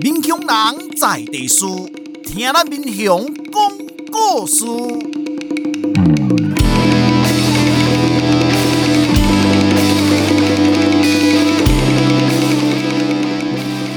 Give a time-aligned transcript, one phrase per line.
[0.00, 1.64] 民雄人在地事，
[2.24, 3.62] 听咱民雄讲
[4.10, 4.64] 故事。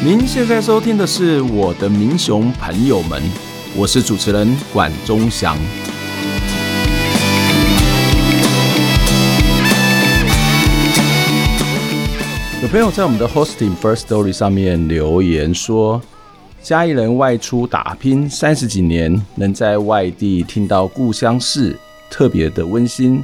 [0.01, 3.21] 您现在收听的是我的民雄朋友们，
[3.75, 5.57] 我是主持人管中祥。
[12.69, 15.99] 朋友在我们的 Hosting First Story 上面留言说，
[16.61, 21.75] 嘉义人外出打拼三十几年，能在外地听到故乡事，
[22.11, 23.23] 特别的温馨。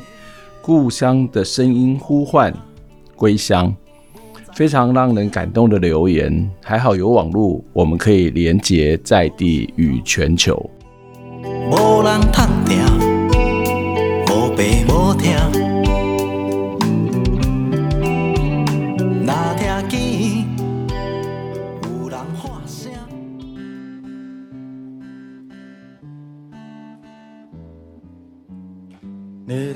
[0.63, 2.51] 故乡的声音呼唤，
[3.15, 3.71] 归乡，
[4.55, 6.49] 非常让人感动的留言。
[6.63, 10.57] 还好有网络，我们可以连结在地与全球。
[11.69, 12.83] 无人通听，
[14.25, 15.64] 无爸无听。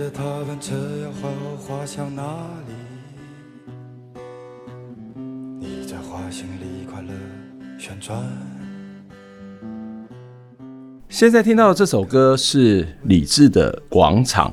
[0.10, 2.24] 你的踏板车要好好滑向哪
[2.68, 2.74] 里？
[5.60, 7.14] 你在花心里快乐
[7.78, 8.20] 旋转。
[11.10, 14.52] 现在听到的这首歌是李志的《广场》。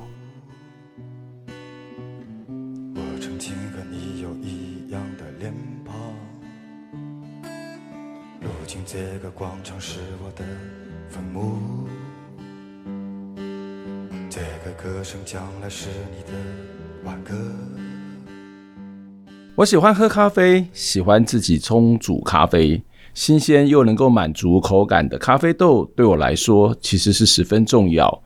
[15.06, 16.36] 声将来是你的
[17.04, 17.32] 挽歌。
[19.54, 22.82] 我喜欢喝咖啡，喜欢自己冲煮咖啡，
[23.14, 28.20] 新鲜又能够满足口感的咖啡豆对我来说其实是十分重要。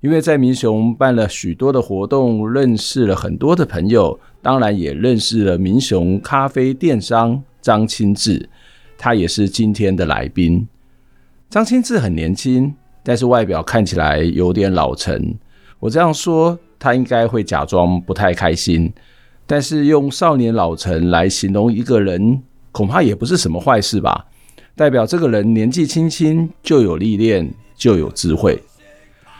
[0.00, 8.48] 因为在民雄办了许多的活动，认识了很多的朋友，当然也认识了民雄咖啡电商张清志，
[8.96, 10.66] 他也是今天的来宾。
[11.50, 12.74] 张清志很年轻。
[13.08, 15.32] 但是外表看起来有点老成，
[15.78, 18.92] 我这样说他应该会假装不太开心。
[19.46, 22.42] 但是用少年老成来形容一个人，
[22.72, 24.26] 恐怕也不是什么坏事吧？
[24.74, 28.60] 代表这个人年纪轻轻就有历练，就有智慧。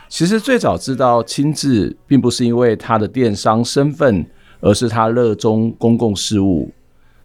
[0.07, 4.25] 其实最早知道亲自，并不是因为他的电商身份，
[4.61, 6.71] 而是他热衷公共事务。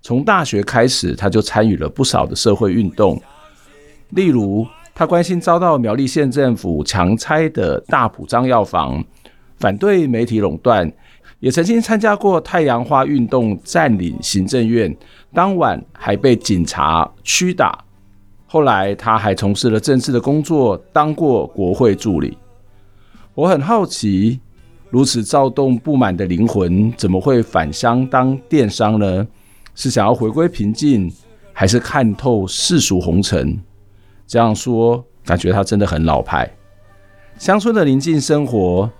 [0.00, 3.22] 从大学开始，他就参与了不少的社会运动，
[4.10, 4.66] 例如。
[4.94, 9.02] 他关心遭到苗栗县政府强拆的大埔张药房，
[9.56, 10.90] 反对媒体垄断，
[11.40, 14.94] 也曾经参加过太阳花运动，占领行政院，
[15.32, 17.78] 当晚还被警察驱打。
[18.46, 22.36] 后来他还从事了政治的工作，当过国会助理。
[23.34, 24.38] 我很好奇，
[24.90, 29.26] 如此躁动不满的灵魂，怎么会返乡当电商呢？
[29.74, 31.10] 是想要回归平静，
[31.54, 33.58] 还是看透世俗红尘？
[34.32, 36.50] 这样说，感觉他真的很老派。
[37.36, 38.90] 乡村的宁静生活，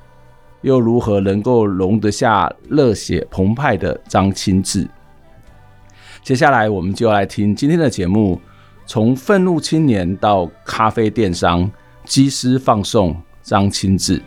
[0.60, 4.86] 又如何能够容得下热血澎湃的张清志？
[6.22, 8.38] 接下来，我们就要来听今天的节目，
[8.84, 11.70] 从愤怒青年到咖啡电商，
[12.04, 14.22] 机师放送张清志。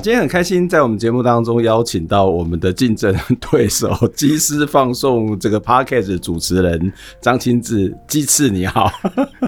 [0.00, 6.90] 好，今天很开心，在我们节目当中邀请到我们的竞争对手鸡师放送这个 Podcast 主持人
[7.20, 8.90] 张清志，鸡翅你好，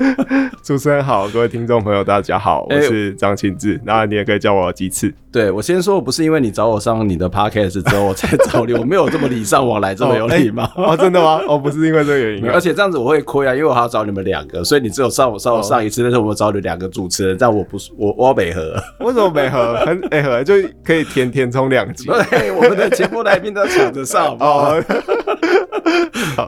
[0.62, 5.14] 主持人好，各位听众朋友大家好，我是张清志，那、欸、你也可以叫我鸡翅。
[5.32, 10.92] 对，我先说，我不是因为你找我上你的 Podcast 之后我才找你，我没有这么礼尚往来，这么有礼貌、哦欸。
[10.92, 11.40] 哦，真的吗？
[11.48, 19.74] 哦，不是因为这个原因、啊，而且这样子我会亏啊，因为我还要找你们两个，所以你只有上我上我上一次，但是我们找你两个主持人，但我不是我我没合，为什么没合？
[19.86, 20.44] 很配合。
[20.44, 22.06] 就可以填填充两集。
[22.30, 24.36] 对，我们的节目来宾都抢着上。
[24.40, 24.82] 哦，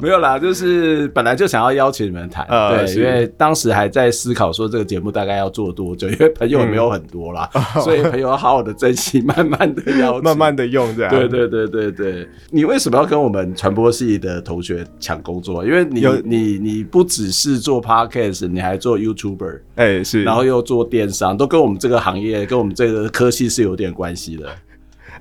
[0.00, 11.10] 没有啦，就是本来就想要邀请你们谈，呃、对，因为当时还在思考说这个节目大概要做多久，因为朋友也没有很多啦，嗯、 所以朋友要好好的珍惜，慢慢的邀， 慢慢的用这样。
[11.10, 15.64] 对对对对对，你为什么要跟我们传播系的同学抢工作？
[15.64, 24.48] 因为你你你不只是做 podcast，你还做 YouTuber，哎、欸、是，然后又做电商，都跟我们这个行业跟我们这个科系是有点关系的。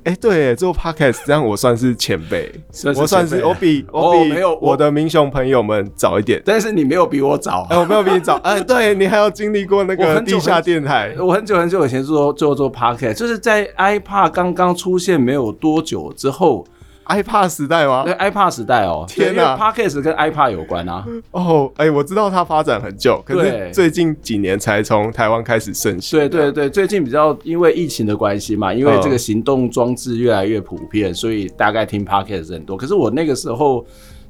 [0.04, 2.52] 哎、欸，对，做 podcast 这样我算是前辈，
[2.96, 16.66] 我算是我比我比没有我的民雄朋友们早一点，但是你没有比我早，哎，我没有比你早，哎，对你还要经历过那个地下电台，我很久很久以前做做做 podcast，就是在 iPad 刚刚出现没有多久之后。
[17.06, 18.04] iPad 时代吗？
[18.04, 19.06] 对，iPad 时代哦、喔。
[19.08, 21.06] 天哪，Podcast 跟 iPad 有关啊。
[21.32, 26.20] 哦，哎，我知道它发展很久，可是最近几年才从台湾开始盛行。
[26.20, 32.78] 对对对，最近比较因为疫情的关系嘛，因为这个行动装置越来越普遍，嗯、所以大概听 Podcast 很多。
[32.78, 33.86] 可是我那个时候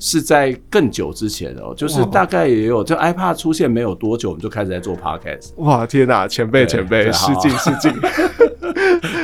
[0.05, 5.53] 是在更久之前哦、喔，就是大概也有就 iPad 出现没有多久，我们就开始在做 Podcast。
[5.55, 7.89] 哇，天哪，前辈前辈，失敬失敬。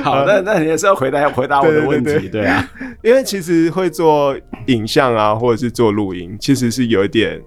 [0.01, 2.65] 好， 那那你也是要回答要回答我的问题，对，啊，
[3.03, 4.33] 因为其实会做
[4.67, 7.41] 影像啊，或者是做录音，其实是有一点，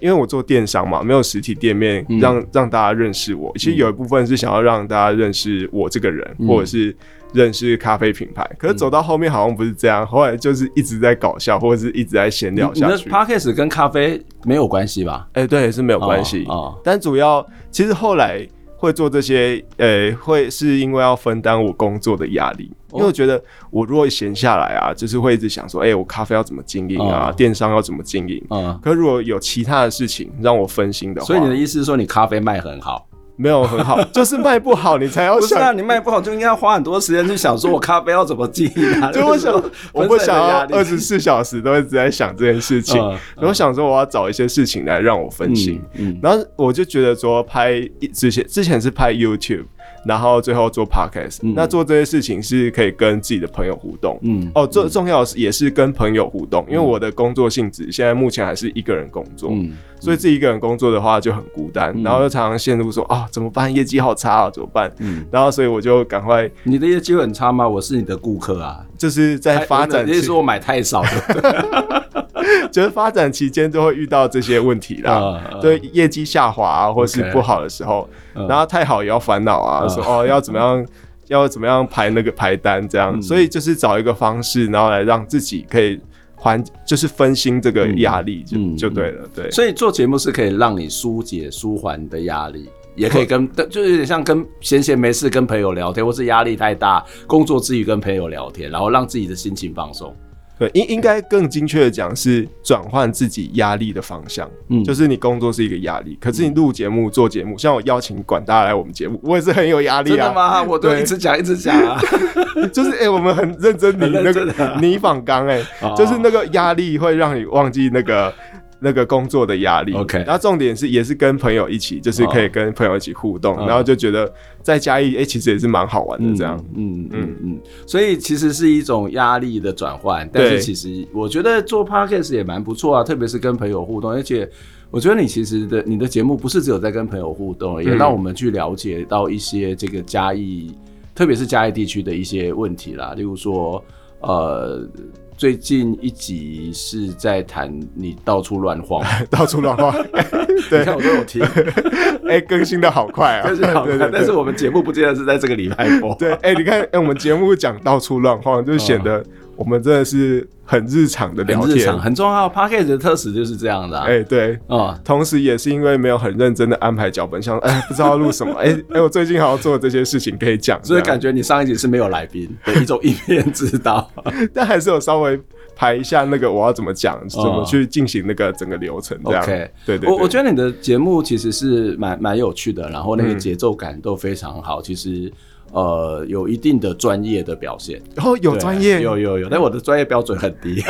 [0.00, 3.52] 因为我做电商嘛，没有实体店面让，让、嗯、让大家认识我。
[3.58, 6.96] 其实有一部分是想要让大家认识我这个人，嗯、或者是
[7.32, 8.48] 认识咖啡品牌。
[8.58, 13.10] 可是走到后面好像不是这样，后来就是一直在搞笑，或者是一直在闲聊下去。
[13.10, 15.28] Podcast 跟咖啡没有关系吧？
[15.32, 16.54] 哎、欸，对，是没有关系啊。
[16.54, 18.46] 哦哦、但主要其实后来。
[18.80, 23.42] 会做这些，呃、欸，会是因为要分担我工作的压力，因为我觉得
[23.72, 33.07] 我如果闲下来啊，就是会一直想说，哎、欸，我咖啡要怎么经营啊，电商要怎么经营，嗯，可是如果有其他的事情让我分心的话，所以你的意思是说你咖啡卖很好？
[33.38, 35.40] 没有很好， 就是卖不好，你才要想。
[35.40, 39.10] 不是啊，你卖不好就应该要花很多时间去想，说我咖啡要怎么经营啊？
[39.14, 39.54] 就我想，
[39.94, 43.00] 我不想要二十四小时都一直在想这件事情。
[43.36, 45.80] 我想说，我要找一些事情来让我分心。
[45.94, 47.80] 嗯，然后我就觉得说，拍
[48.12, 49.66] 之前之前是拍 YouTube。
[50.06, 67.68] 然后最后做 podcast，嗯，那做这些事情是可以跟自己的朋友互动，嗯，哦，最重要的是也是跟朋友互动，嗯，因为我的工作性质现在目前还是一个人工作，嗯，所以自己一个人工作的话就很孤单，嗯，然后又常常陷入说啊怎么办，业绩好差啊怎么办，嗯，然后所以我就赶快，你的业绩很差吗？
[67.68, 72.04] 我是你的顾客啊，就是在发展，你是说我买太少了。
[72.72, 78.08] 就是发展期间就会遇到这些问题啦， 对业绩下滑啊，或是不好的时候，
[78.48, 80.86] 然后太好也要烦恼啊，说哦要怎么样，
[81.28, 86.00] 要怎么样排那个排单这样，所以就是找一个方式，然后来让自己可以
[86.36, 89.50] 缓，就是分心这个压力就就对了，对。
[89.50, 100.14] 所以做节目是可以让你疏解、舒缓的压力，也可以跟，就是有点像跟闲闲没事跟朋友聊天，或是压力太大，工作之余跟朋友聊天，然后让自己的心情放松。
[100.58, 110.16] 对，应应该更精确的讲是转换自己压力的方向，嗯，就是你工作是一个压力，可是你录节目、做节目，像我邀请管大家来我们节目，我也是很有压力啊。
[110.16, 110.62] 真的吗？
[110.62, 112.00] 我都一直讲一直讲啊，
[112.72, 115.62] 就是哎、欸，我们很认真，你那个你访 纲哎，
[115.96, 118.32] 就是那个压力会让你忘记那个。
[118.80, 124.32] 那个工作的压力，OK，然后重点是也是跟朋友一起，就是可以跟朋友一起互动，然后就觉得
[124.62, 134.48] 在嘉义，哎，其实也是蛮好玩的这样，嗯嗯嗯，所以其实是一种压力的转换，但是其实我觉得做 Podcast 也蛮不错啊，特别是跟朋友互动，而且
[134.90, 140.72] 我觉得你其实的你的节目不是只有在跟朋友互动，也让我们去了解到一些这个嘉义，
[141.16, 143.82] 特别是嘉义地区的一些问题啦，例如说，
[144.20, 144.88] 呃。
[145.38, 149.00] 最近一集是在谈你到处乱晃，
[149.30, 149.94] 到处乱晃，
[150.68, 151.40] 对，看我都有听，
[152.26, 159.24] 哎、欸，更新的好快啊，更新好快，对对对，但是我们节目不见得是在这个礼拜播，对，哎、欸，你看，哎、欸，我们节目讲到处乱晃，就显得
[159.58, 174.08] 我们真的是很日常的聊天，日常很重要，Podcast 的特质就是这样的、啊，哎、欸，对，哦，同时也是因为没有很认真的安排脚本，像 哎、欸，不知道录什么，哎哎、我最近好像做这些事情可以讲，所以感觉你上一集是没有来宾 的一种一面之道，
[174.54, 175.38] 但还是有稍微。
[175.80, 179.40] 排一下那个我要怎么讲，怎么去进行那个整个流程这样。
[179.44, 184.82] OK，对对，我我觉得你的节目其实是蛮蛮有趣的，然后那个节奏感都非常好。
[184.82, 185.32] 其实
[185.72, 188.00] 呃有一定的专业的表现。
[188.16, 190.82] 哦，有专业，有有有，但我的专业标准很低。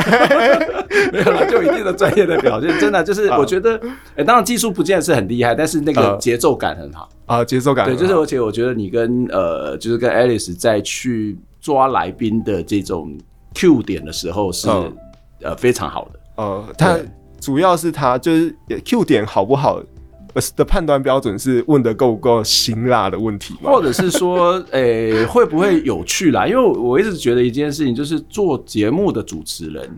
[1.13, 3.81] 没有了，就有一定的专业的表现，真的就是我觉得，
[4.17, 7.09] 哎，当然技术不见得是很厉害，但是那个节奏感很好。
[7.27, 13.17] 啊，节奏感对，就是而且我觉得你跟呃就是跟 Alice 在去抓来宾的这种。
[13.55, 14.93] Q 点的时候是、嗯、
[15.43, 16.97] 呃非常好的，呃，他
[17.41, 18.55] 主要是他就是
[18.85, 19.83] Q 点好不好
[20.57, 23.71] 的判断标准是问的够不够辛辣的问题吗？
[23.71, 26.47] 或者是说，诶、会不会有趣啦？
[26.47, 29.89] 因为我一直觉得一件事情就是做节目的主持人，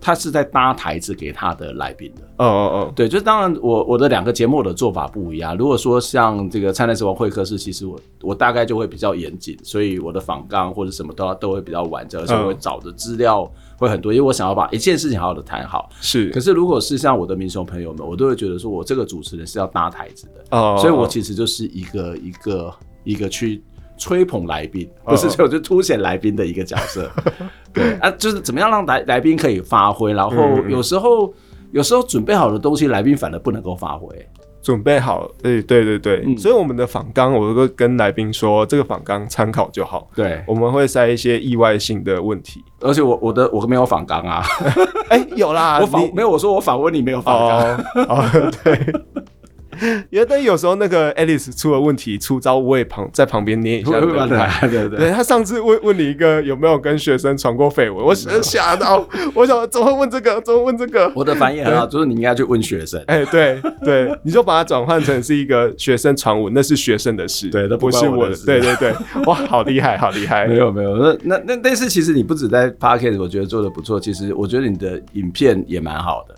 [0.00, 2.22] 他是在搭台子给他的来宾的。
[2.38, 5.56] 哦哦哦，对，就是当然我我的两个节目的做法不一样。
[5.56, 15.90] 如果说像这个灿烂时光会客室，其实我我大概就会比较严谨，所以我的访纲或者什么都要都会比较完整，而且我会找的资料会很多，因为我想要把一件事情好好的谈好。
[16.00, 20.56] 是，可是如果是像我的民雄朋友们，我都会觉得说我这个主持人是要搭台子的。
[20.56, 23.62] 哦，所以我其实就是一个一个一个去。
[24.00, 27.08] 吹捧来宾，不是就就凸显来宾的一个角色，
[27.72, 31.32] 对啊，就是怎么样让来来宾可以发挥，然后有时候、嗯、
[31.72, 34.08] 有时候准备好的东西，来宾反而不能够发挥。
[34.62, 40.08] 准备好，对对对对，嗯、所以我们的访纲，我都跟来宾说，这个访纲参考就好。
[40.14, 44.44] 对，我们会塞一些意外性的问题，而且我我的我没有访纲啊，
[45.08, 47.76] 哎、欸，有啦， 我访没有，我说我访问你没有访纲，
[48.08, 48.78] 哦，对。
[50.10, 53.92] 因为但有时候那个 Alice 出了问题出招，我也旁在旁边捏一下。
[53.92, 60.40] 对对对，对他上次问问你一个有没有跟学生传过绯闻，我吓到， 我想怎么会问这个？
[60.42, 61.10] 怎么问这个？
[61.14, 63.02] 我的反应很好，就是你应该去问学生。
[63.06, 68.36] 哎，对对，你就把它转换成是一个学生传闻，那是学生的事，对，那不是我的。
[68.44, 68.94] 对对对，
[69.26, 70.46] 哇，好厉害，好厉害！
[70.46, 74.00] 没有没有，那那那但是其实你不止在 Parkes，我觉得做的不错。
[74.00, 76.34] 其实我觉得你的影片也蛮好的，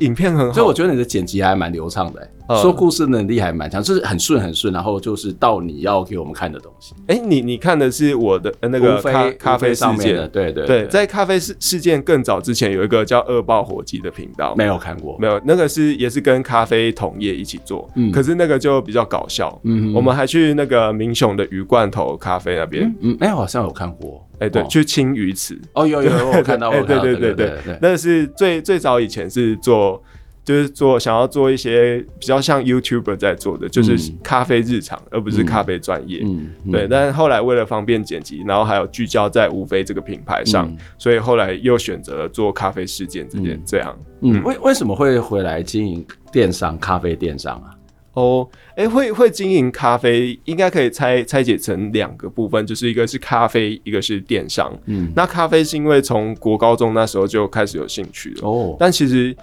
[0.00, 2.28] 影片很好，所以我觉得你的剪辑还蛮流畅的。
[2.48, 6.94] 说故事能力还蛮强，就是很顺很顺，然后就是到你要给我们看的东西。
[7.06, 30.02] 哎，你你看的是我的那个咖咖啡事件，对对对，在咖啡事事件更早之前，有一个叫恶爆火鸡的频道，没有看过，没有，那个是也是跟咖啡同业一起做，嗯，可是那个就比较搞笑，嗯，我们还去那个明雄的鱼罐头咖啡那边，嗯，哎，好像有看过，哎，对，去清鱼池，哦，有有有 我看到，对对对对，那是最最早以前是做。
[30.44, 36.20] 就是做想要做一些比较像 YouTuber 在做的，就是咖啡日常，而不是咖啡专业。
[36.22, 36.86] 嗯，嗯对。
[36.86, 43.98] 但是后来为了方便剪辑，然后还有聚焦在无非这个品牌上，嗯、所以后来又选择了做咖啡事件这件这样。
[44.20, 47.72] 嗯，为为什么会回来经营电商咖啡电商啊？
[48.12, 48.46] 哦，
[48.76, 54.70] 哎，会会经营咖啡，应该可以拆拆解成两个部分，就是一个是咖啡，一个是电商。
[54.84, 58.46] 嗯，那咖啡是因为从国高中那时候就开始有兴趣了。
[58.46, 59.34] 哦，但其实。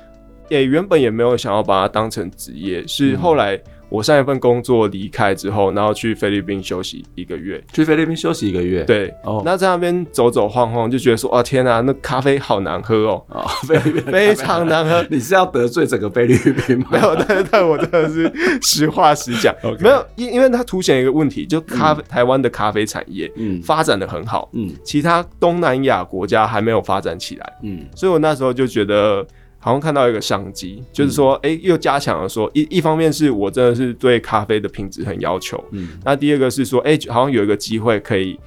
[0.51, 7.61] 也原本也没有想要把它当成职业，是后来我上一份工作离开之后，然后去菲律宾休息一个月。
[7.71, 9.13] 去菲律宾休息一个月，对。
[9.23, 9.41] 哦。
[9.45, 13.25] 那在那边走走晃晃，就觉得说，哇，天啊，那咖啡好难喝哦。
[13.29, 15.05] 啊，菲律宾 非常难喝。
[15.09, 16.87] 你是要得罪整个菲律宾吗？
[16.91, 18.29] 没有，但但我真的是
[18.61, 19.55] 实话实讲。
[19.79, 29.25] 没有，因因为它凸显一个问题，就咖啡台湾的咖啡产业，嗯，发展的很好，嗯，其他东南亚国家还没有发展起来，嗯，所以我那时候就觉得。
[29.63, 38.39] 好像看到一个商机，就是说，哎、嗯欸，又加强了说一一方面是我真的是对咖啡的品质很要求，嗯，那第二个是说，哎、欸，好像有一个机会可以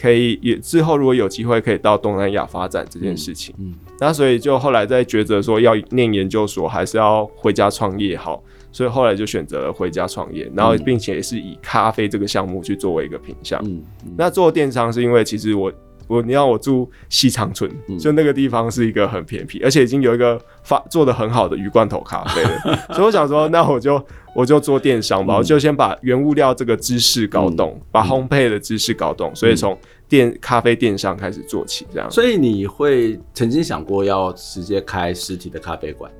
[0.00, 15.70] 可以也之后如果有机会可以到东南亚发展这件事情，嗯，嗯，那所以就后来在抉择说要念研究所还是要回家创业好，所以后来就选择了回家创业，然后并且也是以咖啡这个项目去作为一个品项，嗯，嗯，那做电商是因为其实我。
[16.06, 24.04] 我你让我住西长春，嗯、就那个地方是一个很偏僻，而且已经有一个发做的很好的鱼罐头咖啡了，所以我想说，那我就
[24.34, 29.78] 我就做电商吧，嗯、我就先把原物料这个知识搞懂，嗯、把烘焙的知识搞懂，嗯、所以从
[30.08, 32.10] 电咖啡电商开始做起，这样。
[32.10, 36.10] 所以你会曾经想过要直接开实体的咖啡馆？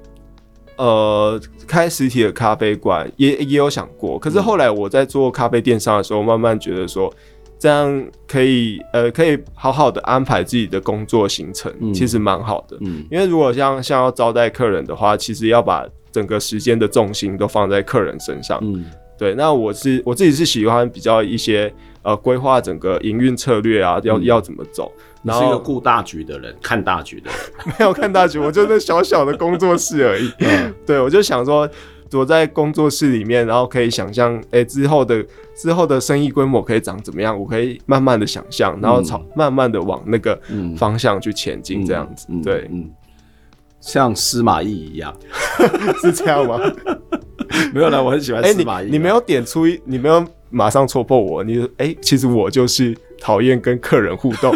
[0.76, 7.12] 呃，开实体的咖啡馆也也有想过，可是后来我在做咖啡电商的时候，慢慢觉得说。
[7.62, 12.76] 这样可以，呃，可以好好的安排自己的工作行程，嗯、其实蛮好的。
[12.80, 18.58] 嗯，因为如果像像要招待客人的话，其实要把整个时间的重心都放在客人身上。
[18.62, 18.84] 嗯，
[19.16, 19.36] 对。
[19.36, 24.90] 那我是我自己是喜欢比较一些呃规划整个营运策略啊，要、嗯、要怎么走。
[25.22, 27.38] 你是一个顾大局的人，看大局的人，
[27.78, 30.28] 没有看大局，我就那小小的工作室而已。
[30.42, 31.70] 嗯、对，我就想说。
[32.12, 35.24] 躲在工作室里面，然后可以想象，哎、欸，之后的
[35.56, 37.36] 之后的生意规模可以长怎么样？
[37.38, 40.38] 我可以慢慢的想象，然后朝、嗯、慢慢的往那个
[40.76, 42.26] 方向去前进，这样子。
[42.28, 42.90] 嗯、对，嗯，
[43.80, 45.16] 像司马懿一样，
[46.02, 46.60] 是这样吗？
[47.72, 48.90] 没有啦，我很喜欢司马懿、欸。
[48.90, 51.42] 你没有点出一，你没有马上戳破我。
[51.42, 54.54] 你说，哎、欸，其实我就是讨厌跟客人互动。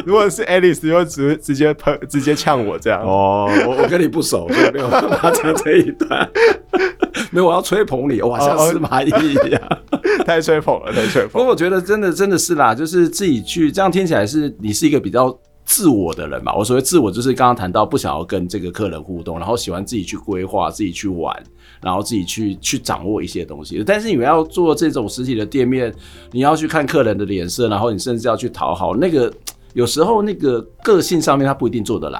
[0.06, 3.02] 如果是 Alice，就直直接喷，直接呛我这样。
[3.02, 6.28] 哦，我我跟你不熟，所以没有办法讲这一段。
[7.32, 9.62] 没有，我要吹捧你，哇，像司马懿一样，
[10.26, 11.30] 太吹捧了，太吹捧。
[11.32, 16.52] 不过我觉得真的真的是啦，就是自己去这样听起来是，你是一个比较自我的人嘛。
[16.54, 21.36] 我所谓自我，就是刚刚谈到不想要跟这个客人互动，然后喜欢自己去规划、自己去玩，
[21.80, 23.82] 然后自己去去掌握一些东西。
[23.86, 25.94] 但是你们要做这种实体的店面，
[26.32, 29.32] 你要去看客人的脸色，然后你甚至要去讨好那个。
[29.72, 32.18] 有时候那个个性上面他不一定做得来，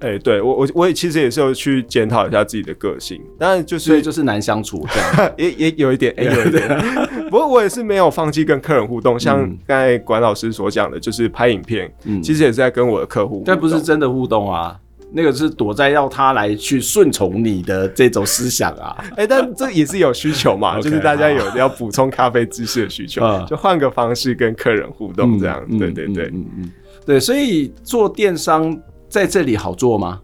[0.00, 6.68] 哎、欸，对我我我也其实也是有去检讨一下自己的个性，当然就是所以就是难相处这样， 也也有一点，哎、欸，有一点。
[7.30, 14.78] 不过我也是没有放弃跟客人互动，像刚才管老师所讲的，就是拍影片，嗯，其实也是在跟我的客户，但不是真的互动啊。
[15.14, 26.06] 那个是躲在要他来去顺从你的这种思想啊， 哎、欸，但这也是有需求嘛，就是大家有要补充咖啡知识的需求，就换个方式跟客人互动这样，嗯、对对。
[26.06, 26.70] 对，嗯嗯，
[27.04, 28.78] 对，所以做电商
[29.08, 30.20] 在这里好做吗？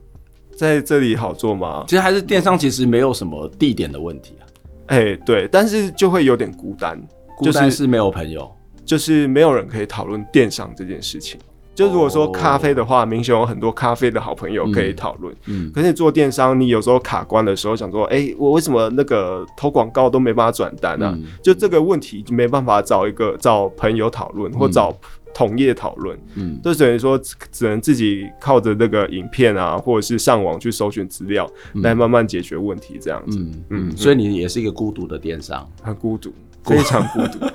[0.56, 1.84] 在这里好做吗？
[1.86, 4.42] 其实还是电商其实没有什么地点的问题啊，
[4.86, 7.00] 哎、欸，对，但是就会有点孤单，
[7.36, 8.50] 孤单是没有朋友，
[8.84, 11.38] 就是没有人可以讨论电商这件事情。
[11.76, 15.32] 就如果说咖啡的话，明显有很多咖啡的好朋友可以讨论。
[15.46, 21.16] 嗯，可是你做电商，你有时候卡关的时候，想说，哎、欸，我为什么那个投广告都没办法转单呢？
[21.40, 24.92] 就这个问题就没办法找一个找朋友讨论，或找
[25.38, 26.18] 同业讨论。
[26.34, 27.16] 嗯，就等于说
[27.52, 33.38] 只能自己靠着那个影片啊，或者是上网去搜寻资料，来慢慢解决问题，这样子。
[33.38, 36.32] 嗯嗯，所以你也是一个孤独的电商，很孤独。
[36.64, 37.46] 非常孤独，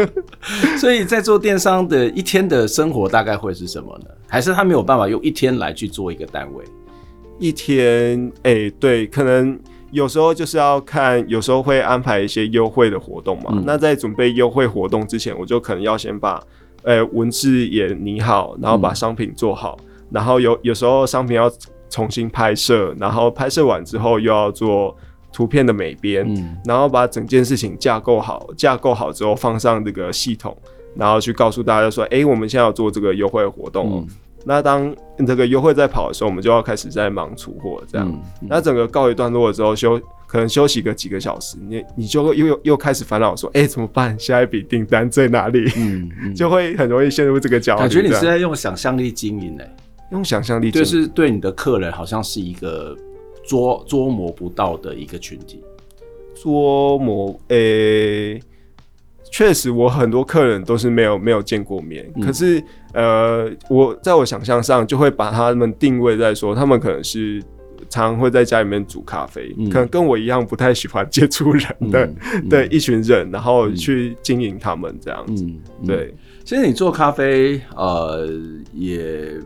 [0.78, 4.06] 所以在做电商的一天的生活大概会是什么呢？
[4.26, 6.64] 还是他没有办法用一天来去做一个单位？
[7.38, 9.58] 一天，哎、欸，对，可能
[9.90, 13.50] 有时候就是要看，有时候会安排一些优惠的活动嘛。
[13.52, 16.42] 嗯、那在准备优惠活动之前，我就可能要先把，
[16.86, 21.52] 呃、欸，文字也拟好，然后把商品做好，嗯、然后有有时候商品要
[21.90, 24.96] 重新拍摄，然后拍摄完之后又要做。
[25.32, 30.56] 图片的美编，嗯，然后把整件事情架构好，架构好之后放上这个系统，
[30.94, 34.06] 然后去告诉大家说，哎，我们现在要做这个优惠活动
[34.46, 34.94] 那当
[35.26, 38.08] 这个优惠在跑的时候，我们就要开始在忙出货，这样。
[38.08, 44.18] 嗯嗯、那整个告一段落之后，休可能休息个几个小时，你你就会又又又开始烦恼说，哎，怎么办？
[44.18, 45.70] 下一笔订单在哪里？
[45.76, 47.80] 嗯， 嗯就会很容易陷入这个焦虑。
[47.80, 49.64] 感觉你是在用想象力经营呢？
[50.12, 52.96] 用想象力，就是对你的客人好像是一个。
[53.48, 55.62] 捉捉摸不到的一个群体，
[56.34, 58.40] 捉摸诶，
[59.30, 62.60] 确、欸、实我很多客人都是没有没有见过面，嗯、可是
[62.92, 67.40] 呃，我在我想象上就会把他们定位在说，他们可能是
[67.88, 75.46] 常常会在家里面煮咖啡，嗯、可能跟我一样不太喜欢接触人的、嗯、 的一群人，然后去经营他们这样子。
[75.86, 76.14] 对，
[76.44, 78.28] 其实你做咖啡，呃，
[78.72, 79.40] 也。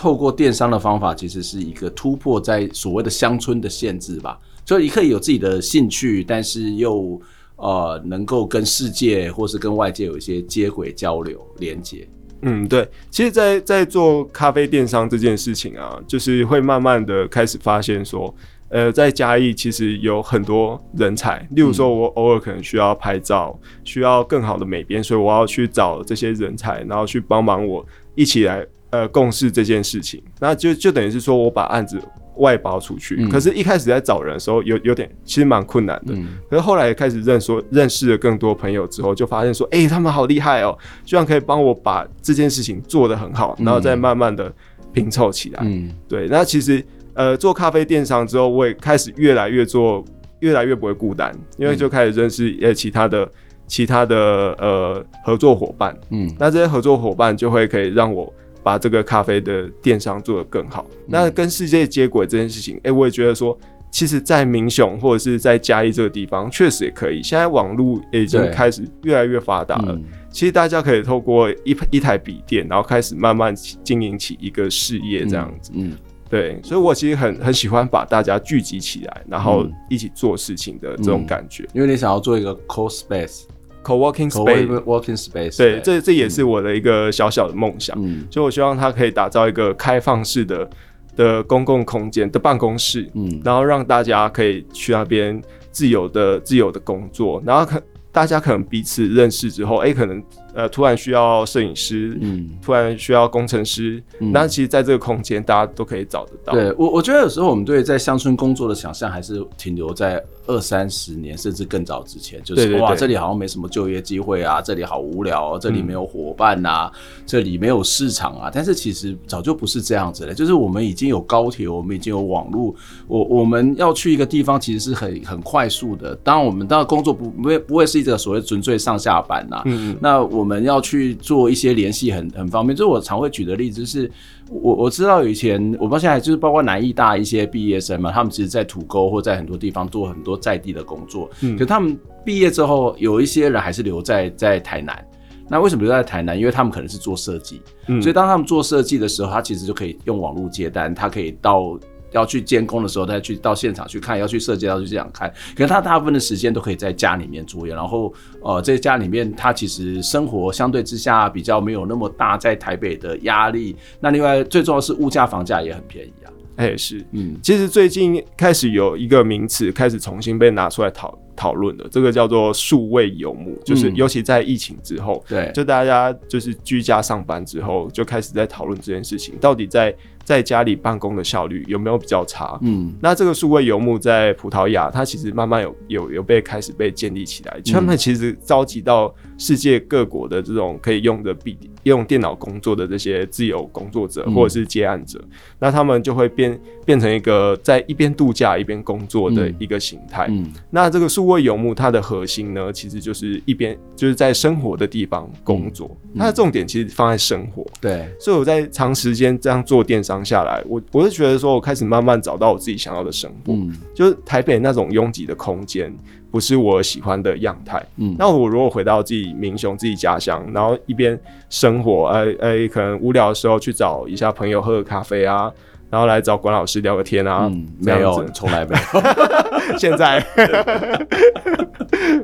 [0.00, 4.38] 透过电商的方法，其实是一个突破在所谓的乡村的限制吧。
[4.64, 7.20] 所以你可以有自己的兴趣，但是又
[7.56, 12.08] 呃能够跟世界或是跟外界有一些接轨、交流、连接。
[12.42, 12.88] 嗯，对。
[13.10, 18.34] 其实在，在在做咖啡电商这件事情啊，就是会慢慢的开始发现说，
[18.68, 21.38] 呃，在嘉义其实有很多人才。
[21.50, 28.66] 例如说，我偶尔可能需要拍照，需要更好的美编，所以我要去找这些人才，然后去帮忙我一起来。
[28.90, 32.00] 呃，共事这件事情，那就就等于是说我把案子
[32.38, 33.16] 外包出去。
[33.18, 36.14] 嗯、可是，一开始在找人的时候有，有有点其实蛮困难的。
[36.14, 44.52] 嗯、可是后来开始认说认识了更多朋友之后，就发现说，哎、欸，他们好厉害哦，居然可以帮我把这件事情做得很好，然后再慢慢的
[44.92, 45.60] 拼凑起来。
[45.64, 46.26] 嗯，对。
[46.28, 50.04] 那其实，呃，做咖啡电商之后，我也开始越来越做，
[50.40, 53.30] 越来越不会孤单，因为就开始认识呃其他的
[53.66, 54.16] 其他的
[54.58, 55.96] 呃合作伙伴。
[56.10, 58.32] 嗯，那这些合作伙伴就会可以让我。
[58.62, 63.58] 把这个咖啡的电商做得更好，嗯、那跟世界接轨这件事情，哎、欸，我也觉得说，
[63.90, 67.22] 其实，在民雄或者是在嘉义这个地方，确实也可以。
[67.22, 75.72] 现在网络已经开始越来越发达了，嗯、其实大家可以透过一一台笔电，然后开始慢慢经营起一个事业这样子。
[75.74, 75.96] 嗯，嗯
[76.28, 81.66] 对，所以我其实很很喜欢把大家聚集起来，然后一起做事情的这种感觉。
[81.72, 82.54] 因为你想要做一个。
[82.68, 83.42] Co-working space,
[83.88, 87.96] Co-working space，对，这这也是我的一个小小的梦想。
[87.98, 90.68] 嗯，就我希望它可以打造一个开放式的
[91.16, 100.22] 的公共空间的办公室，嗯，然后让大家可以去那边自由的自由的工作，然后可大家可能彼此认识之后，哎、欸，可能。
[100.54, 106.52] 呃，突然需要摄影师，嗯，突然需要工程师，嗯、那其实，在这个空间，大家都可以找得到。
[106.52, 118.50] 对我，我觉得有时候我们对在乡村工作的想象，还是停留在二三十年甚至更早之前，就是哇，这里好像没什么就业机会啊，这里好无聊、啊，这里没有伙伴啊，嗯、这里没有市场啊。
[118.52, 122.74] 但是其实早就不是这样子了，就是我们已经有高铁，我们已经有网络，
[123.06, 126.16] 我我们要去一个地方，其实是很很快速的。
[126.24, 132.74] 当然，我们当然工作不不会不会是一个所谓纯粹上下班呐、啊，嗯，嗯，那我们要去做一些联系，很很方便。
[132.74, 134.10] 就是我常会举的例子是，
[134.50, 141.28] 我我知道以前我不知道现在就是包括南艺大一些毕业生嘛，他们其实，在土沟或在很多地方做很多在地的工作。
[141.42, 145.04] 嗯，可他们毕业之后，有一些人还是留在在台南。
[145.50, 146.38] 那为什么留在台南？
[146.38, 151.78] 因为他们可能是做设计，嗯，所以当他们做设计的时候，他其实就可以用网络接单，他可以到
[152.12, 155.32] 要去监工的时候，再去到现场去看，要去设计要去这样看。
[155.54, 163.76] 可是他大部分的时间都可以在家里面作业，然后呃，在家里面他其实生活相对之下比较没有那么大，在台北的压力。
[164.00, 166.32] 那另外最重要是物价房价也很便宜啊。
[166.56, 179.94] 哎，是，嗯，其实最近开始有一个名词开始重新被拿出来讨讨论的，这个叫做数位游牧，就是尤其在疫情之后，对、嗯，就大家就是居家上班之后，就开始在讨论这件事情，到底在。
[180.28, 182.58] 在家里办公的效率有没有比较差？
[182.60, 187.58] 嗯，那这个数位游牧在葡萄牙，它其实慢慢有有有被开始被建立起来。
[187.72, 195.18] 他们其实召集到世界各国的这种可以用的笔用电脑工作的这些自由工作者或者是接案者，
[195.58, 200.26] 那他们就会变变成一个在一边度假一边工作的一个形态。
[200.28, 207.64] 嗯，那这个数位游牧它的核心呢，其实就是一边就是在生活的地方工作，它的重点其实放在生活。
[207.80, 215.94] 对，所以我在长时间这样做电商下来，我我是觉得说，我开始慢慢找到我自己想要的生活，嗯，就是台北那种拥挤的空间
[216.30, 225.50] 不是我喜欢的样态，嗯，那我如果回到自己民雄自己家乡，然后一边生活，哎、欸、哎、欸，可能无聊的时候去找一下朋友喝个咖啡啊，
[225.90, 229.02] 然后来找管老师聊个天啊，嗯，没有，从来没有，
[229.78, 230.24] 现在。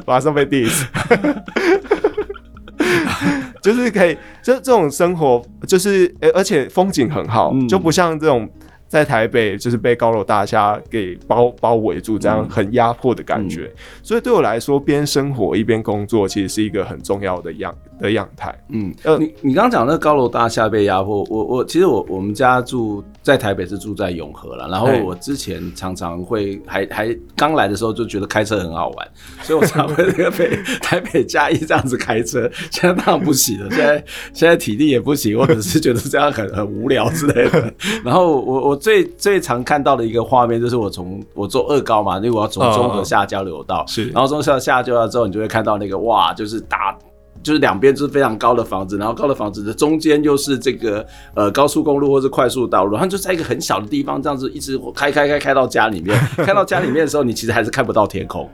[0.06, 0.84] 马上被 diss。
[3.62, 8.46] 就是可以，就这种生活，就是而且风景很好，嗯、就不像这种
[8.94, 13.64] 在台北就是被高楼大厦给包包围住这样很压迫的感觉。
[13.64, 18.57] 嗯、所以对我来说，边生活一边工作，其实是一个很重要的样的样态。
[18.68, 23.02] 嗯，呃，你你刚刚讲那个高楼大厦被压迫，我我其实我我们家住。
[23.24, 29.08] 在台北是住在永和了，然后我之前常常会还还刚来的时候就觉得开车很好玩，
[29.42, 32.48] 所以我常会那个北 台北嘉义这样子开车。
[32.70, 37.72] 现在当然不行了，现在现在体力也不行，或者是觉得这样很很无聊之类的。
[38.04, 46.94] 然后我我最最常看到的一个画面就是我从我坐二高嘛，因为我要从中和下交流道，是，然后中和下交流道之后，你就会看到那个哇，就是大。
[47.44, 58.50] 就是两边就是非常高的房子，然后高的房子的中间又是这个呃高速公路或是快速道路，然后就在一个很小的地方这样子一直开开开开到家里面， 开到家里面的时候，你其实还是看不到天空。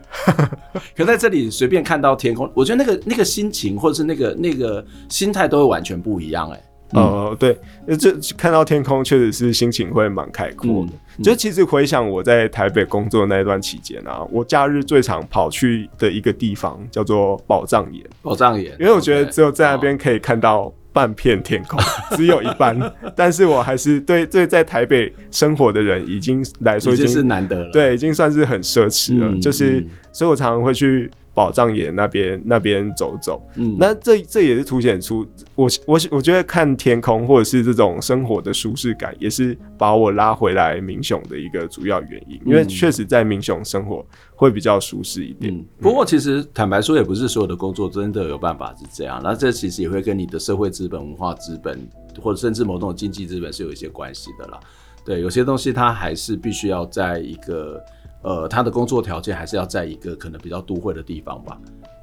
[0.95, 6.63] 可在这里随便看到天空，我觉得那个那个心情或者是那个那个心态都会完全不一样哎、欸。
[6.93, 10.91] 哦、嗯，对，这看到天空确实是心情会蛮开阔的。
[11.17, 18.03] 嗯、就其实回想我在台北工作的那一段期间啊，我假日最常跑去的一个地方叫做宝藏岩。
[18.21, 21.83] 宝藏岩，因为我觉得只有在那边可以看到半片天空，哦、
[22.15, 22.77] 只有一半。
[23.15, 29.27] 但是我还是对对在台北生活的人已经来说已经是难得了，对，已经算是很奢侈了。
[29.29, 31.09] 嗯、就是，嗯、所以我常常会去。
[31.33, 42.37] 宝藏岩那边那边走走，嗯，那这这也是凸显出我我我觉得看天空或者是这种生活的舒适感，也是把我拉回来民雄的一个主要原因。
[42.45, 45.53] 因为确实在民雄生活会比较舒适一点。
[45.53, 49.21] 嗯，不过其实坦白说，也不是所有的工作真的有办法是这样。
[49.23, 51.79] 那这其实也会跟你的社会资本、文化资本，
[52.21, 54.59] 或者甚至某种经济资本是有一些关系的啦。
[55.05, 57.81] 对，有些东西它还是必须要在一个。
[58.23, 61.57] 呃，他的工作条件还是要在一个可能比较都会的地方吧。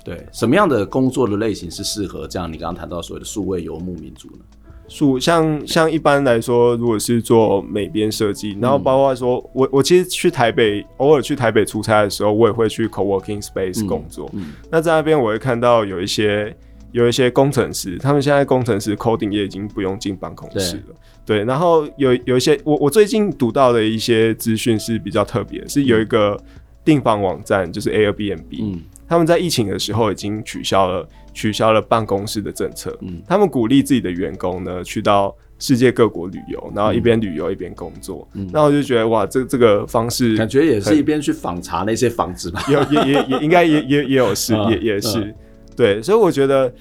[0.04, 2.50] 对，什么样的工作的类型是适合这样？
[2.50, 4.44] 你刚刚谈到所谓的数位游牧民族呢？
[4.88, 14.30] 数像像一般来说，如果是做美编设计，然后包括说，嗯、我我其实去台北，偶尔去台北出差的时候，我也会去 co-working space 工作。
[14.32, 16.56] 嗯嗯、那在那边，我会看到有一些
[16.92, 20.94] 有一些工程师，他们现在工程师 coding 也已经不用进办公室了。
[21.28, 26.42] 对，然后有有一些我我最近读到的一些资讯是比较特别的，是有一个
[26.82, 45.34] 订房网站，就是 Airbnb，嗯，他们在疫情的时候已经取消了取消了办公室的政策，嗯，他们鼓励自己的员工呢去到世界各国旅游，然后一边旅游一边工作，嗯，那我就觉得哇，这这个方式感觉也是一边去访查那些房子吧，有也也也应该也也也有是也也是。
[45.76, 46.72] 对，所以我觉得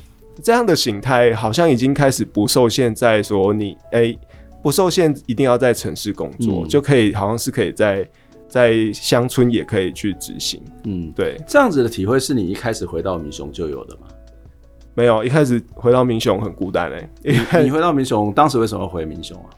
[0.42, 4.18] 这样的形态好像已经开始不受限在说你哎。
[4.62, 8.10] 不受限，一定要在城市工作，嗯、就可以，好像是可以在
[8.48, 10.62] 在乡村也可以去执行。
[10.84, 14.08] 嗯，对，这样子的体会是你一开始回到民雄就有的吗？
[14.94, 17.64] 没有，一开始回到民雄很孤单哎、欸。
[17.64, 19.50] 你回到民雄，当时为什么回民雄啊？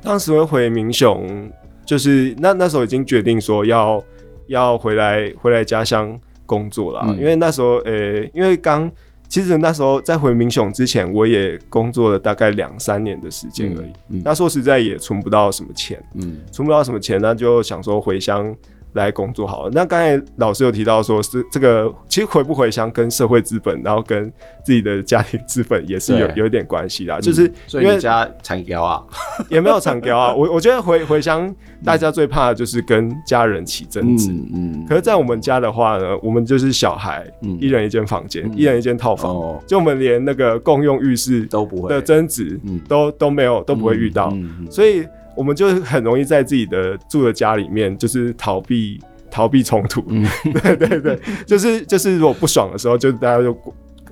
[0.00, 1.50] 当时会回民雄，
[1.84, 4.02] 就是那那时候已经决定说要
[4.46, 8.90] 要回来回来家乡工作了，嗯、因为那时候呃、欸，因为刚。
[9.28, 13.88] 其实那时候在回民雄之前，我也工作了大概两三年的时间而已。
[14.08, 18.54] 嗯嗯、那说实在也存不到什么钱，嗯，存不到什么钱，那就想说回乡
[18.94, 19.70] 来工作好了。
[19.72, 24.32] 那刚才老师有提到说，是这个其实回不回乡跟社会资本，然后跟
[24.64, 27.20] 自己的家庭资本也是有有一点关系啦。
[27.20, 29.02] 就是因为家产胶啊，
[29.50, 30.32] 也没有产胶啊。
[30.34, 31.54] 我我觉得回回乡，
[31.84, 34.30] 大家最怕的就是跟家人起争执。
[34.30, 34.86] 嗯嗯。
[34.88, 37.26] 可是，在我们家的话呢，我们就是小孩，
[37.60, 44.32] 一人一间房间，一人一间套房哦，就我们连那个共用浴室都不会的争执，都都没有，都不会遇到。
[44.70, 45.04] 所以。
[45.36, 50.04] 我们就很容易在自己的住的家里面，就是逃避逃避冲突。
[50.08, 50.24] 嗯，
[50.62, 53.56] 对对对，就是就是如果不爽的时候，就大家就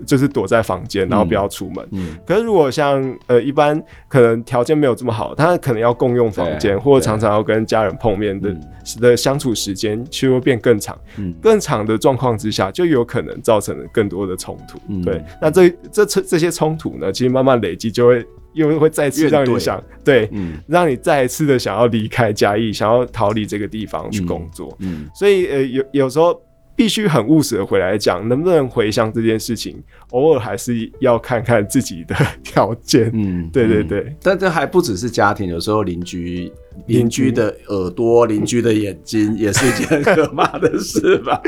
[0.04, 1.86] 就是躲在房间，然后不要出门。
[1.92, 8.56] 嗯，嗯，可是如果像呃一般可能条件没有这么好，他可能要共用房间，或者常常要跟家人碰面的
[9.00, 10.98] 的相处时间，其实会变更长。
[11.18, 14.80] 嗯，更长的状况之下，就有可能造成更多的冲突。
[14.88, 18.26] 嗯，对，那这这这这些冲突呢，其实慢慢累积就会。
[18.54, 26.40] 又会再次让你想，对，嗯，让你再一次的想要离开嘉义，想要逃离这个地方去工作，嗯，嗯，所以呃，有有时候
[26.74, 36.50] 必须很务实的回来讲，能不能回乡这件事情，偶尔还是要看看自己的条件，嗯，对对对，嗯，但这还不只是家庭，有时候邻居
[36.86, 37.32] 邻居。
[37.32, 41.40] 的耳朵、邻居的眼睛，也是一件可怕的事吧。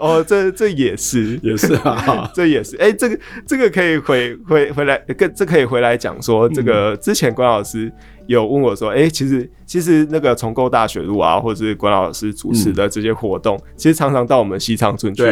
[0.00, 1.38] 哦，这这也是。
[1.44, 2.76] 也是啊， 这也是。
[2.76, 7.92] 哎、欸，这个这个可以回回回来，跟这可以回来讲说，这个之前关老师
[8.26, 15.22] 有问我说，哎、欸，其实其实那个重构大学路啊，或者是关老师主持的这些活动，嗯、其实常常到我们西昌村去，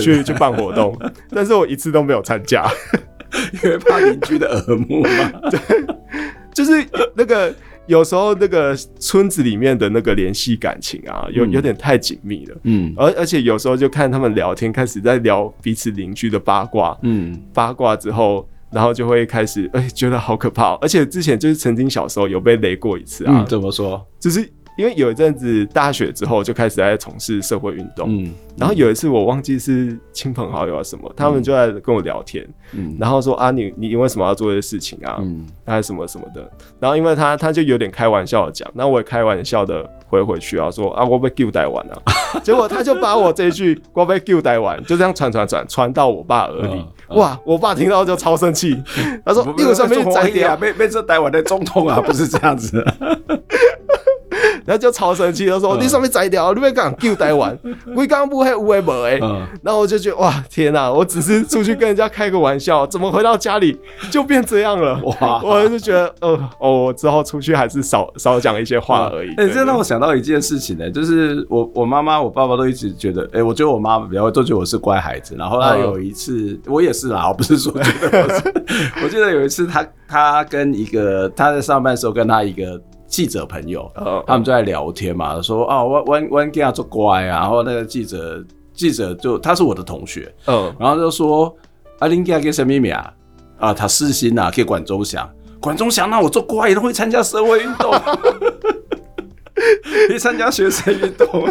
[0.00, 0.96] 去去办活动，
[1.30, 2.66] 但是我一次都没有参加，
[3.64, 5.58] 因为怕邻居的耳目嘛，对，
[6.54, 7.52] 就是那个。
[7.86, 12.56] 有时候那个村子里面的那个联系感情啊，有有点太紧密了。
[12.64, 16.96] 嗯，而而且有时候就看他们聊天，开始在聊彼此邻居的八卦。
[17.02, 20.74] 嗯，八卦之后，然后就会开始哎、欸，觉得好可怕。
[20.76, 23.32] 而且之前就是曾经小时候有被雷过一次啊。
[23.40, 24.06] 嗯，怎么说？
[24.18, 24.48] 就是。
[24.76, 42.02] 因为有一阵子大学之后就开始在从事社会运动，嗯，然后有一次我忘记是亲朋好友啊什么，他们就在跟我聊天，嗯，然后说啊你你为什么要做这些事情啊，嗯，还是什么什么的，然后因为他他就有点开玩笑的讲，那我也开玩笑的回回去啊，说啊我被救带完了，
[42.42, 48.82] 结果他就把我这一句我被救带完就这样传传传传到我爸耳里，哇，我爸听到就超生气，
[49.24, 50.56] 他说 你为什么没摘掉？
[50.56, 52.82] 被被这带完的总统啊，不是这样子。
[54.66, 57.56] 然后就超生气，他说：“你上面摘掉，你别讲丢台湾，
[57.94, 59.18] 我刚刚不会有诶没诶。”
[59.62, 60.90] 然后我就觉得哇，天哪！
[60.90, 63.78] 我只是出去跟人家开个玩笑，怎么回到家里
[64.10, 65.00] 就变这样了？
[65.20, 65.40] 哇！
[65.42, 69.28] 我就觉得，呃，哦，我之后出去还是少少讲一些话 而已。
[69.36, 75.34] 哎、欸，这让我想到一件事情呢、欸，就是我我妈妈、我爸爸都一直觉得，哎、欸，我觉得我妈比较都觉得我是乖孩子。
[75.36, 78.42] 然后他有一次，嗯、我也是啦，我不是说觉得我是，
[79.04, 82.80] 我记得有一次他他跟一个他在上班的时候跟他一个。
[83.12, 90.72] 记者朋友，oh, 他们就在聊天嘛，说啊，我我我给他做乖啊，然后那个记者记者就他是我的同学，嗯，oh.
[90.78, 91.54] 然后就说
[91.98, 93.12] 啊，你给他给什么秘密啊？
[93.58, 97.92] 啊，他私心啊，给管中祥，管中祥，那我做乖也都会参加社会运动，
[100.08, 101.46] 可以参加学生运动。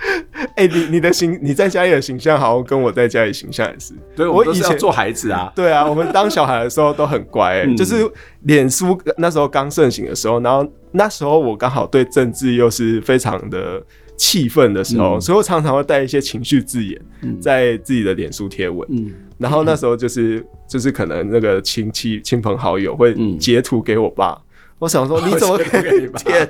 [0.56, 3.92] 哎、欸，你你的形，你在家里的形象好像跟我在家里形象也是。
[4.16, 5.52] 对，我以前做孩子啊。
[5.56, 8.10] 对啊，我们当小孩的时候都很乖、欸， 嗯、就是
[8.42, 13.82] 脸书那时候刚盛行的时候，然后那时候我刚好对政治又是非常的
[14.16, 17.00] 气愤的时候，嗯、所以我常常会带一些情绪字眼
[17.40, 18.86] 在自己的脸书贴文。
[18.90, 24.36] 嗯，然后那时候就是就是可能那个亲戚亲朋好友会截图给我爸。
[24.80, 26.48] 我想说， 你怎么可以天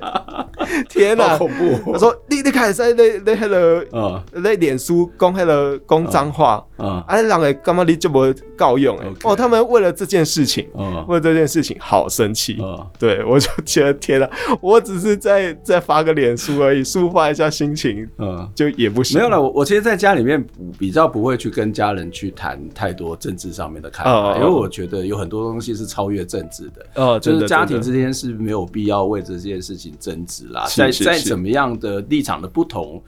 [0.89, 1.79] 天哪，恐怖！
[1.93, 3.87] 我说你你开始在那那那个
[4.33, 8.97] 那脸书公开了公脏话，啊，哎，让人干嘛你这么告用？
[8.99, 10.69] 哎，哦，他们为了这件事情，
[11.09, 12.59] 为了这件事情好生气。
[12.99, 14.29] 对，我就觉得天哪，
[14.61, 19.17] 我只是在在发个脸书而已，抒发一下心情，嗯，就也不行。
[19.17, 20.45] 没有了，我我其实在家里面
[20.79, 28.11] 比较不会去跟家人去谈太多政治上面的看法，因为我觉得有很多东西是超越政治的，哦，就是家庭之间。
[28.13, 33.01] 是没有必要为这件事情争执啦，在在怎么样的立场的不同，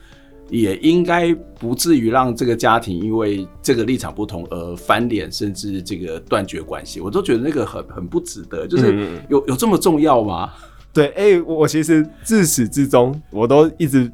[0.61, 7.01] 也应该不至于让这个家庭因为这个立场不同而翻脸，甚至这个断绝关系。
[7.01, 10.51] 我都觉得那个很很不值得，就是有有这么重要吗？
[10.93, 14.11] 对，哎、欸，我其实自始至终我都一直。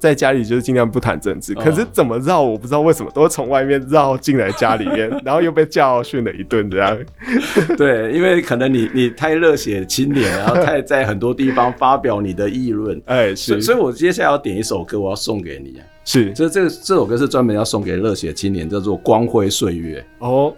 [0.00, 6.98] 在家里就是尽量不谈政治，可是怎么绕我不知道为什么都从外面绕进来家里面， 然后又被教训了一顿这样。
[7.76, 15.78] 对，因为可能你你太热血青年，然后太在很多地方发表你的议论， 哎，是，所以我接下来要点一首歌，我要送给你。
[16.02, 20.52] 是，这这这首歌是专门要送给热血青年，叫做《光辉岁月》哦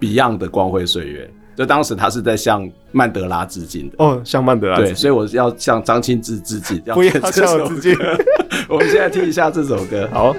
[0.00, 1.24] ，Beyond 的《光辉岁月》。
[1.58, 3.96] 就当时他是在向曼德拉致敬的。
[3.98, 4.76] 哦，向曼德拉。
[4.76, 6.80] 对，所以我要向张清志致敬。
[6.82, 7.96] 不要向我致敬。
[8.70, 10.08] 我们现在听一下这首歌。
[10.12, 10.36] 好。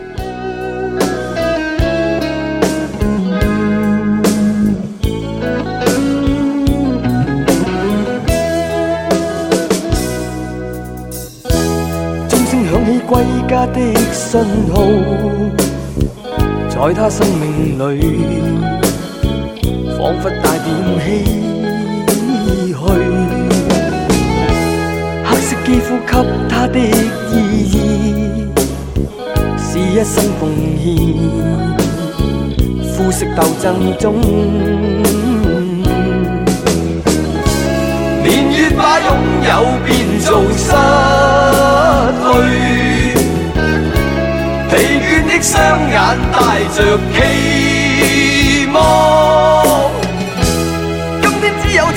[12.29, 14.39] 钟声响起归家的信
[14.73, 14.82] 号，
[16.69, 18.79] 在他生命里。
[20.00, 20.66] 仿佛带点
[20.98, 21.04] 唏
[22.72, 22.74] 嘘，
[25.26, 26.14] 黑色肌肤给
[26.48, 27.36] 他的意
[27.66, 27.76] 义
[29.58, 30.42] 是一生奉
[30.82, 30.88] 献，
[32.94, 34.22] 肤色斗争中，
[38.24, 39.10] 年月把拥
[39.44, 39.52] 有
[39.86, 39.88] 变
[40.22, 40.72] 做失
[42.24, 42.34] 去，
[44.70, 44.72] 疲
[45.04, 45.54] 倦的双
[45.92, 45.94] 眼
[46.32, 46.38] 带
[46.74, 46.78] 着
[47.12, 47.18] 期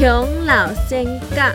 [0.00, 1.52] 向老仙甲，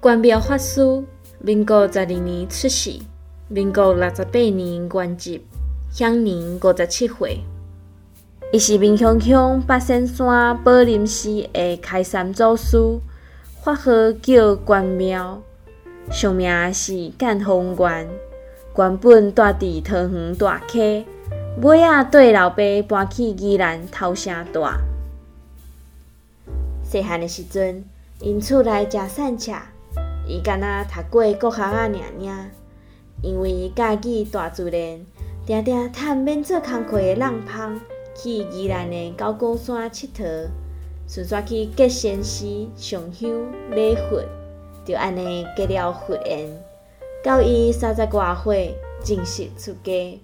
[0.00, 1.04] 关庙法师，
[1.38, 2.98] 民国十二年出世，
[3.46, 5.40] 民国六十八年圆寂，
[5.92, 7.44] 享年五十七岁。
[8.52, 12.76] 伊是民雄乡八仙山宝林寺的开山祖师，
[13.62, 15.40] 法号叫关庙，
[16.10, 18.08] 俗名是干风元。
[18.78, 21.06] 原本住伫桃园大溪，
[21.62, 24.62] 尾仔对老爸搬去宜兰头城住。
[26.82, 27.82] 细汉的时阵，
[28.20, 29.50] 因厝内诚散赤，
[30.28, 32.50] 伊干那读过国学啊尔尔。
[33.22, 35.00] 因为家己大自然，
[35.46, 37.80] 常常趁免做工课的人芳，
[38.14, 40.48] 去宜兰的高高山佚佗，
[41.08, 42.44] 顺续去结仙寺
[42.76, 43.30] 上香
[43.70, 44.22] 礼佛，
[44.84, 46.65] 就安尼结了佛缘。
[47.26, 50.20] 到伊三十外岁，正式出家。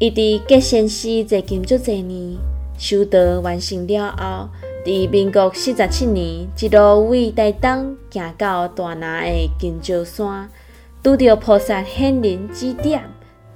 [0.00, 2.36] 伊伫结仙寺坐金足侪年，
[2.76, 4.48] 修道完成了后，
[4.84, 10.50] 伫民国四十七年，一路为台东行到大南的金石山，
[11.00, 13.00] 拄着菩萨显灵指点，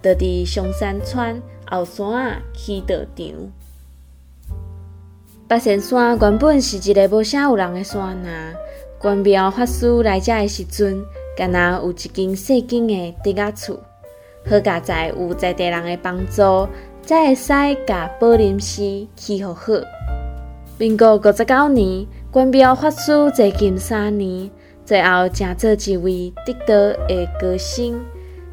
[0.01, 3.27] 就伫上山川后山啊起道场。
[5.49, 8.55] 八仙山原本是一个无啥有人的山呐，
[8.97, 11.05] 关庙法师来遮的时阵。
[11.37, 13.81] 敢若有一间细间的竹仔厝，
[14.49, 16.69] 好佳在有在地人的帮助，
[17.03, 17.53] 才会使
[17.87, 19.73] 甲宝林寺起好好。
[20.79, 24.51] 民国五十九年，关庙法师坐金三年，
[24.85, 28.01] 最后成做一位得道的高僧。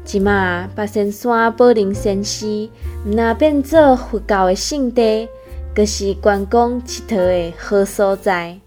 [0.04, 2.68] 即马八仙山宝林仙寺，
[3.06, 5.28] 毋但变做佛教的圣地，
[5.74, 8.58] 阁是观光佚佗的好所在。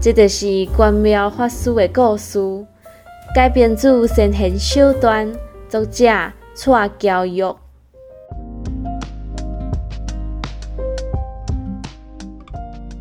[0.00, 2.38] 这就是关庙法师的故事。
[3.32, 5.32] 改编自神行手段，
[5.68, 6.04] 作者
[6.52, 7.40] 蔡娇玉。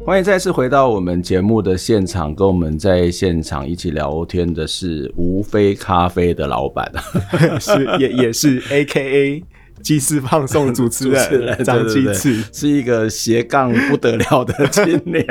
[0.06, 6.92] 欢迎再次回到我们节目的现场，跟我们在现场一起聊天的是无非咖啡的老板，
[7.60, 9.44] 是也也是 A K A。
[9.84, 15.26] 鸡翅放送主持人 张鸡翅是一个斜杠不得了的青年。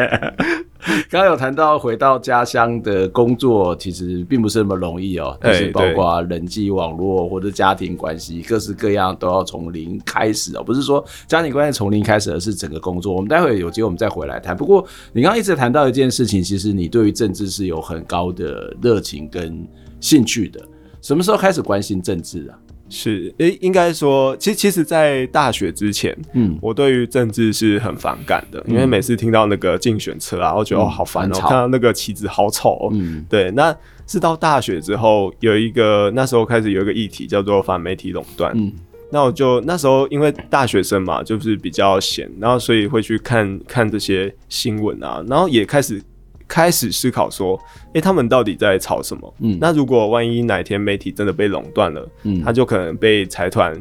[1.11, 10.63] 刚刚有谈到回到家乡的工作，其实并不是那么容易哦，就是包括人际网络或者家庭关系，各式各样都要从零开始哦。
[10.63, 13.13] 不是说家庭关系从零开始，而是整个工作。
[13.13, 14.57] 我们待会有机会我们再回来谈。
[14.57, 19.67] 不过你刚刚一直谈到一件事情，其实你对于政治是有很高的热情跟
[20.01, 20.61] 兴趣的。
[21.03, 22.59] 什么时候开始关心政治啊？
[22.91, 33.51] 是，诶、欸，应该说，其实，其实，在大学之前，嗯，我对于政治是很反感的，嗯、因为每次听到那个竞选车啊，我觉得、嗯、哦，好烦哦，看到那个旗子好丑，哦嗯，对。
[33.53, 38.73] 那是到大学之后，有一个那时候开始有一个议题叫做反媒体垄断，嗯，
[39.11, 46.03] 那我就那时候因为大学生嘛，就是比较闲，然后所以会去看看这些新闻啊，然后也开始。
[46.49, 47.55] 开始思考说，
[47.93, 49.35] 诶、欸，他们到底在吵什么？
[49.41, 53.81] 嗯，那如果万一哪天媒体真的被垄断了，嗯，他就可能被财团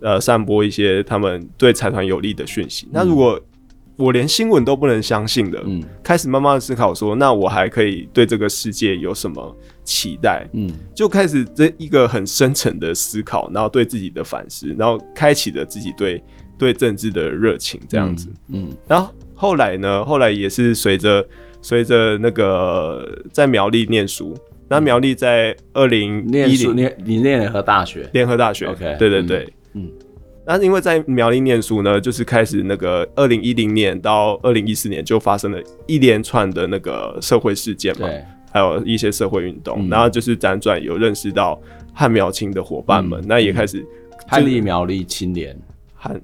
[0.00, 2.86] 呃散播一些他们对财团有利的讯息。
[2.86, 3.40] 嗯、那如果
[3.96, 10.48] 我连新闻都不能相信的，嗯，开始慢慢的思考说，那我还可以对这个世界有什么期待？
[10.52, 16.22] 嗯，就开始这一个很深层的思考，然后对自己的反思，然后开启了自己对
[16.56, 21.26] 对政治的热情，这样子，嗯，然后后来呢，后来也是随着
[21.60, 24.36] 随着那个在苗栗念书，
[24.68, 29.90] 那苗栗在二零一零念你念联合大学，联合大学，OK，对对对，嗯。
[30.46, 41.60] 那因为在苗栗念书呢，就是开始那个二零一零年到二零一四年就发生了一连串的那个社会事件嘛，对，还有一些社会运动，嗯、然后就是辗转有认识到
[41.92, 43.84] 汉苗青的伙伴们，嗯、那也开始
[44.26, 45.54] 汉立苗栗青年，
[45.94, 46.18] 汉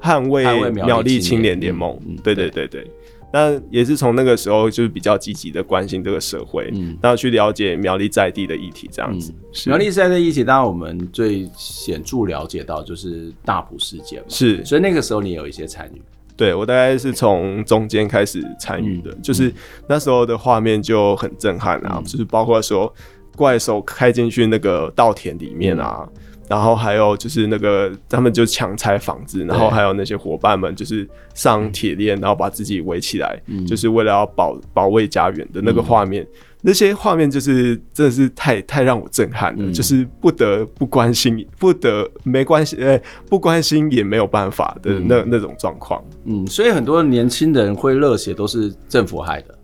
[0.00, 2.50] 捍卫苗栗青年联盟，嗯、对对。
[2.50, 2.84] 对对。
[3.32, 9.32] 那也是从那个时候就是比较积极的关心这个社会，嗯，然后去了解苗栗在地的议题这样子。
[9.32, 16.00] 嗯、苗栗在地议题，当然我们最显著了解到就是大埔事件嘛，是，所以那个时候你有一些参与。
[16.36, 19.52] 对，我大概是从中间开始参与的，嗯、就是
[19.88, 22.92] 那时候的画面就很震撼啊，嗯、就是包括说
[23.36, 26.08] 怪兽开进去那个稻田里面啊。
[26.48, 36.22] 嗯然后还有就是那个他们就强拆房子，然后还有那些伙伴们就是上铁链，然后把自己围起来，嗯、就是为了要保保卫家园的那个画面。
[36.22, 36.28] 嗯、
[36.62, 46.02] 那些画面就是真的是太太让我震撼了，嗯、就是不得不关心，不得没关系，哎，不关心也没有办法的那、嗯、那种状况。
[46.24, 49.57] 嗯，所以很多年轻人会热血都是政府害的。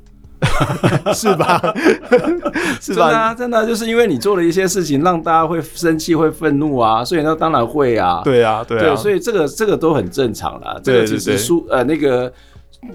[1.14, 1.60] 是吧？
[2.80, 2.94] 是吧？
[2.94, 8.20] 真的啊，真的啊，就是因为你做了一些事情，让大家会生气、会愤怒啊，所以那当然会啊。
[8.24, 10.78] 对啊，对啊，对，所以这个这个都很正常啦。
[10.82, 12.32] 这个其实苏呃那个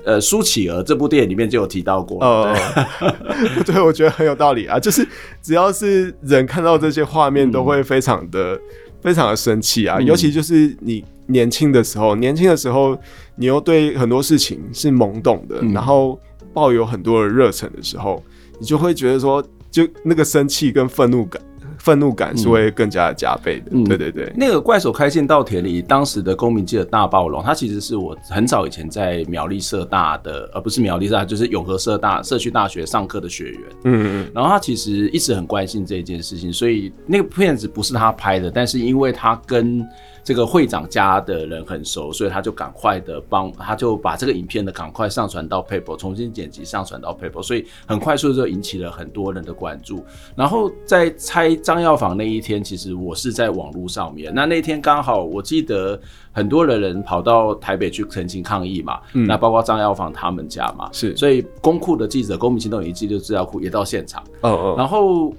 [0.04, 2.24] 呃苏乞儿这部电影里面就有提到过。
[2.24, 2.56] 哦，
[3.00, 4.80] 对， 对，我觉得很有道理啊。
[4.80, 5.08] 就是
[5.42, 8.60] 只要是人看到这些画面，都会非常的
[9.02, 10.00] 非常的生气啊。
[10.00, 12.98] 尤其就是你年轻的时候，年轻的时候，
[13.36, 16.20] 你又对很多事情是懵懂的，然后。
[16.54, 18.24] 抱有很多的热忱的时候，
[18.60, 21.42] 你就会觉得说，就那个生气跟愤怒感，
[21.78, 23.72] 愤怒感是会更加的加倍的。
[23.72, 33.62] 嗯、对对对，那个怪手开进稻田里，当时的公民记者大暴龙，他其实是我很早以前在苗栗社大的，而不是苗栗社大，就是永和社大社区大学上课的学员。
[33.86, 39.88] 嗯嗯，然后他其实一直很关心这件事情，所以那个片子不是他拍的，但是因为他跟
[40.24, 50.04] 这个会长家的人很熟，所以他就赶快的帮，他就把这个影片的赶快上传到 Paper，重新剪辑上传到 Paper，所以很快速就引起了很多人的关注。
[50.36, 56.00] 然后在拆张药房那一天，其实我是在网络上面，那那天刚好我记得
[56.32, 65.34] 很多的人跑到台北去澄清抗议嘛，嗯、那包括张药房他们家嘛，是，所以公库的记者、公民行动以及记录资料库也到现场，哦哦，然后。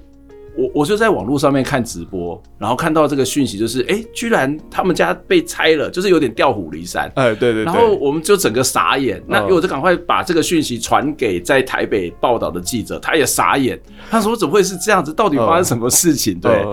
[0.57, 7.11] 我我就在网络上面看直播，然后看到这个讯息，就是哎、欸，居然他们家被拆了，就是有点调虎离山。
[7.15, 7.63] 哎，对对对。
[7.63, 13.79] 然后我们就整个傻眼，那我就赶快把这个讯息传给在台北报道的记者，他也傻眼，
[14.09, 15.13] 他说怎么会是这样子？
[15.13, 16.39] 到底发生什么事情？
[16.39, 16.65] 对。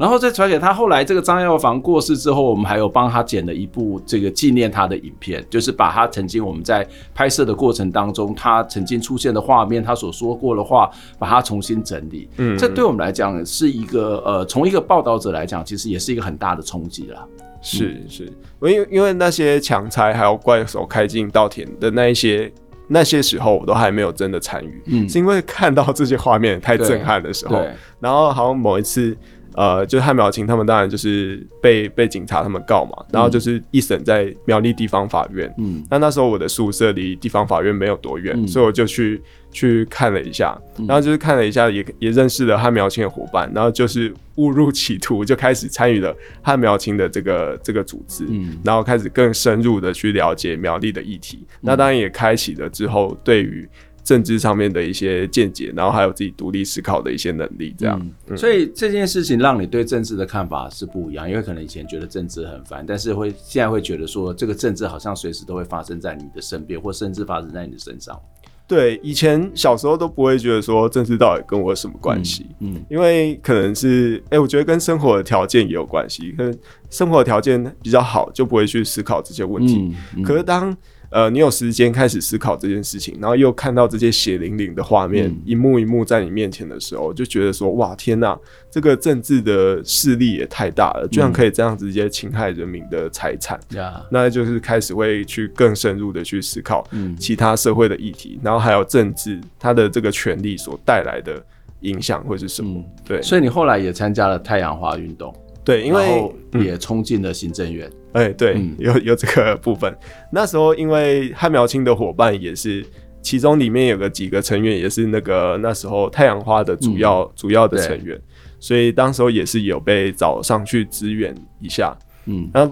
[0.00, 0.72] 然后再传给他。
[0.72, 12.26] 后来这个张药房过世之后，我们还有帮他剪了一部这个纪念他的影片，就是把他曾经我们在拍摄的过程当中，他曾经出现的画面，他所说过的话，把它重新整理。
[12.38, 17.28] 嗯，这对我们来讲是一个呃，从一个报道者来讲，其实也是一个很大的冲击了。
[17.60, 18.24] 是是，
[18.62, 22.50] 因为因为那些强拆还有怪手开进稻田的那一些
[22.88, 24.82] 那些时候，我都还没有真的参与。
[24.86, 27.62] 嗯，是因为看到这些画面太震撼的时候，
[28.00, 29.14] 然后好像某一次。
[29.54, 35.52] 呃，就是汉苗青他们当然就是被被警察他们告嘛，然后就是一审在苗栗地方法院。
[35.58, 39.20] 嗯，那那时候我的宿舍离地方法院没有多远，嗯、所以我就去
[39.50, 51.38] 去看了一下，然后就是看了一下也，也也认识了汉苗青的伙伴，然后就是误入歧途，就开始参与了汉苗青的这个这个组织，嗯，然后开始更深入的去了解苗栗的议题。
[51.40, 53.68] 嗯、那当然也开启了之后对于。
[54.10, 57.96] 政治上面的一些见解，然后还有自己独立思考的一些能力，这样。
[58.02, 68.20] 嗯嗯、所以这件事情让你对政治的看法是不一样，因为可能以前觉得政治很烦，但是会现在会觉得说，这个政治好像随时都会发生在你的身边，或甚至发生在你的身上。
[68.66, 76.58] 对，以前小时候都不会觉得说政治到底跟我有什么关系，嗯，嗯因为可能是，哎、欸，我觉得跟生活的条件也有关系，可能
[76.88, 79.94] 生活的条件比较好，就不会去思考这些问题。
[80.24, 80.76] 可是当
[81.10, 88.38] 呃，你有时间开始思考这件事情，然后又看到这些血淋淋的画面，嗯、一幕一幕在你面前的时候，就觉得说，哇，天哪，
[88.70, 93.58] 这个政治的势力也太大了，居然可以这样直接侵害人民的财产。
[93.74, 96.86] 嗯、那就是开始会去更深入的去思考
[97.18, 101.44] 其他社会的议题，嗯、然后还有政治它的这个权利所带来的
[101.80, 102.78] 影响会是什么？
[102.78, 105.34] 嗯、对，所以你后来也参加了太阳花运动。
[105.64, 107.90] 对，因为也冲进了行政院。
[108.12, 109.96] 哎、欸，对，嗯、有有这个部分。
[110.32, 112.84] 那时候因为汉苗青的伙伴也是，
[113.22, 118.20] 其中里面有个几个成员也是那个那时候太阳花的主要、嗯、主要的成员，
[118.58, 121.96] 所以当时候也是有被找上去支援一下。
[122.26, 122.66] 嗯，那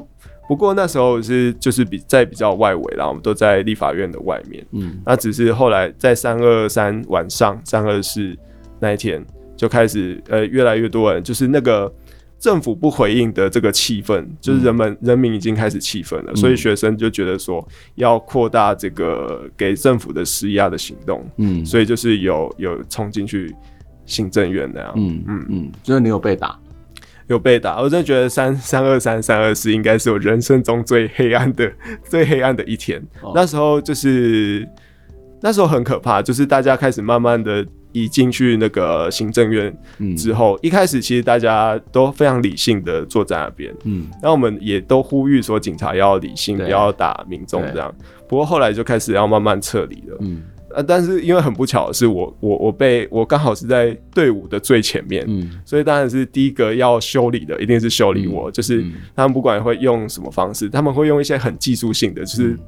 [0.49, 4.67] 不过那时候是就是比在比较外围啦，我们都在立法院的外面。
[4.73, 8.37] 嗯，那只是后来在三二三晚上三二四
[8.81, 9.25] 那一天
[9.57, 11.93] 就开始呃越来越多人就是那个。
[12.39, 17.67] 政府不回应的这个气氛，就是人们、嗯、人民已经开始气愤了，嗯、所以学生就觉得说
[17.97, 23.53] 要扩大这个给政府的施压的行动，嗯，所以就是有有冲进去
[24.07, 25.47] 行政院那样，嗯嗯。
[25.49, 26.57] 嗯，就是你有被打，
[27.27, 31.69] 有被打，我真的觉得三三二三三二四应该是我人生中最黑暗的
[32.09, 34.65] 最黑暗的一天，哦、那时候就是
[35.41, 37.67] 那时候很可怕，就是大家开始慢慢的。
[37.93, 39.75] 一进去那个行政院
[40.17, 47.95] 之后，嗯、一开始其实大家都非常理性的坐在那边，嗯，那我们也都呼吁说警察要理性，不要打民众这样。
[48.29, 50.43] 不过后来就开始要慢慢撤离了，嗯，
[50.75, 58.85] 啊，但是因为很不巧的是我我我被我刚好是在队伍的最前面，嗯，所以当然是第一个要修理的一定是修理我，嗯、就是
[59.17, 62.49] 他们不管会用什么方式，他们会用一些很技术性的，就是。
[62.49, 62.59] 嗯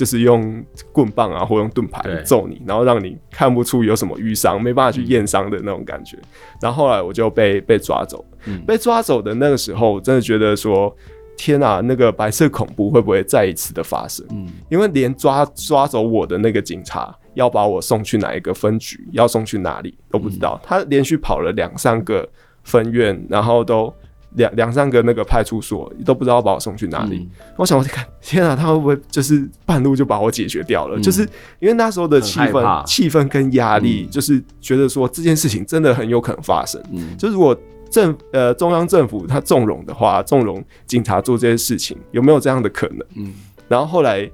[0.00, 6.16] 就是用棍棒啊，或用盾牌揍你，然后让你看不出有什么瘀伤，没办法去验伤的那种感觉。
[6.16, 6.24] 嗯、
[6.62, 10.96] 然后后来我就被被抓走，嗯、被抓走的那个时候，我真的觉得说，
[11.36, 14.26] 天啊，那个白色恐怖会不会再一次的发生？
[14.30, 20.58] 嗯，因为连抓抓走我的那个警察要把我送去哪一个分局，要送去哪里都不知道。
[20.62, 22.26] 嗯、他连续跑了两三个
[22.64, 23.92] 分院，然后都。
[24.34, 30.98] 两两三个那个派出所都不知道把我送去哪里，嗯、我想我看，天啊，他会不会就是半路就把我解决掉了？
[30.98, 31.22] 嗯、就是
[31.58, 36.80] 因为那时候的气氛、气氛跟压力，就是觉得说这件事情真的很有可能发生。
[36.92, 37.56] 嗯，就如果
[37.90, 43.06] 政呃中央政府他纵容的话，纵容警察做这些事情，有没有这样的可能？
[43.16, 43.32] 嗯，
[43.68, 44.30] 然后后来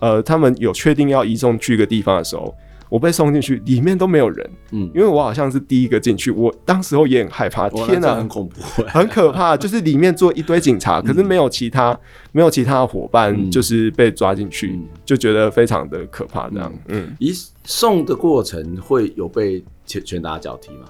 [0.00, 2.54] 呃他们有确定要移送去一个地方的时候。
[2.88, 11.98] 我被送进去，里面都没有人，嗯，因为我好像是第一个进去，我当时候也很害怕，天哪，很恐怖， 很可怕， 就是里面坐一堆警察，可是没有其他，
[12.32, 17.32] 没有其他的伙伴，就是被抓进去，就觉得非常的可怕，这样，嗯，一
[17.64, 20.86] 送的过程会有被拳拳打脚踢吗？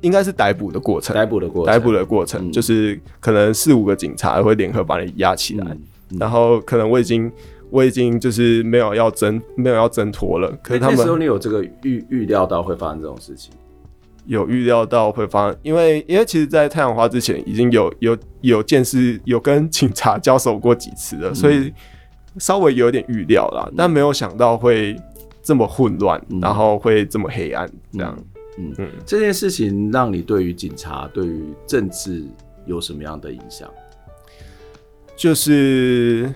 [0.00, 5.76] 应该是逮捕的过程，逮捕的过程，逮捕的过程，就是可能四五个警察会联合把你压起来，
[6.18, 7.30] 然后可能我已经。
[7.70, 10.50] 我已经就是没有要挣，没有要挣脱了。
[10.62, 13.52] 可是他们、欸、那时候你有这个预预料到会发生这种事情？
[14.26, 21.72] 有预料到会发生，因为因为其实，在太阳花之前已经有有有见识，有跟警察交手过几次了，嗯、所以
[22.36, 24.94] 稍微有点预料啦，嗯、但没有想到会
[25.42, 28.14] 这么混乱，嗯、然后会这么黑暗这样。
[28.58, 28.74] 嗯
[29.06, 32.22] 这件事情让你对于警察、对于政治
[32.66, 33.66] 有什么样的影响？
[35.16, 36.30] 就是。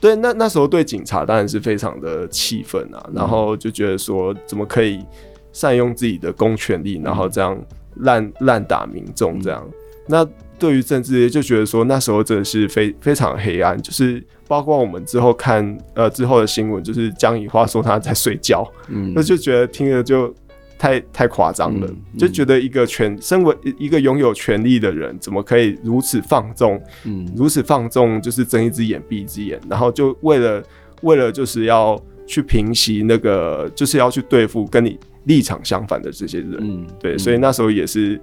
[0.00, 5.04] 对，那那时候对警察当然是非常的气愤啊，嗯、然后就觉得说怎么可以
[5.52, 7.56] 善用自己的公权力，然后这样
[7.96, 9.62] 滥滥打民众这样。
[9.66, 9.74] 嗯、
[10.06, 10.28] 那
[10.58, 20.34] 对于政治，就觉得说那时候真的是非非常黑暗，就是包括我们之后看呃之后的新闻，就是江宜桦说他在睡觉，嗯，那就觉得听着就。
[20.80, 26.82] 太太夸张了，就觉得一个权，身为一个拥有权力的人，怎么可以如此放纵？
[27.04, 30.62] 嗯，如此放纵，就是睁一只眼闭一只眼，然后就为了
[31.02, 36.56] 为了就是要去平息那个，就是要去对付跟你立场相反的这些人。
[36.60, 38.18] 嗯，对，所以那时候也是。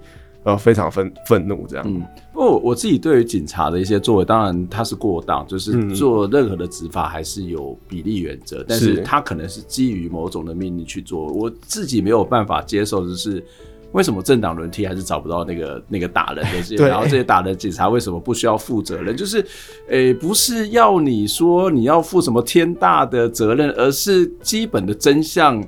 [0.47, 1.85] 呃，非常愤愤怒这样。
[1.85, 11.27] 嗯，不过我自己对于警察的一些作为，当然他是过当，就是做任何的执法还是有比例原则，嗯、但是他可能是基于某种的命令去做。
[11.33, 13.43] 我自己没有办法接受，就是
[13.91, 19.17] 为什么政党轮替还是找不到那个那个打人的 这些，然后这些打人警察为什么不需要负责任？
[19.17, 19.41] 就是，
[19.89, 25.61] 诶、欸，不是要你说你要负什么天大的责任，而是基本的真相。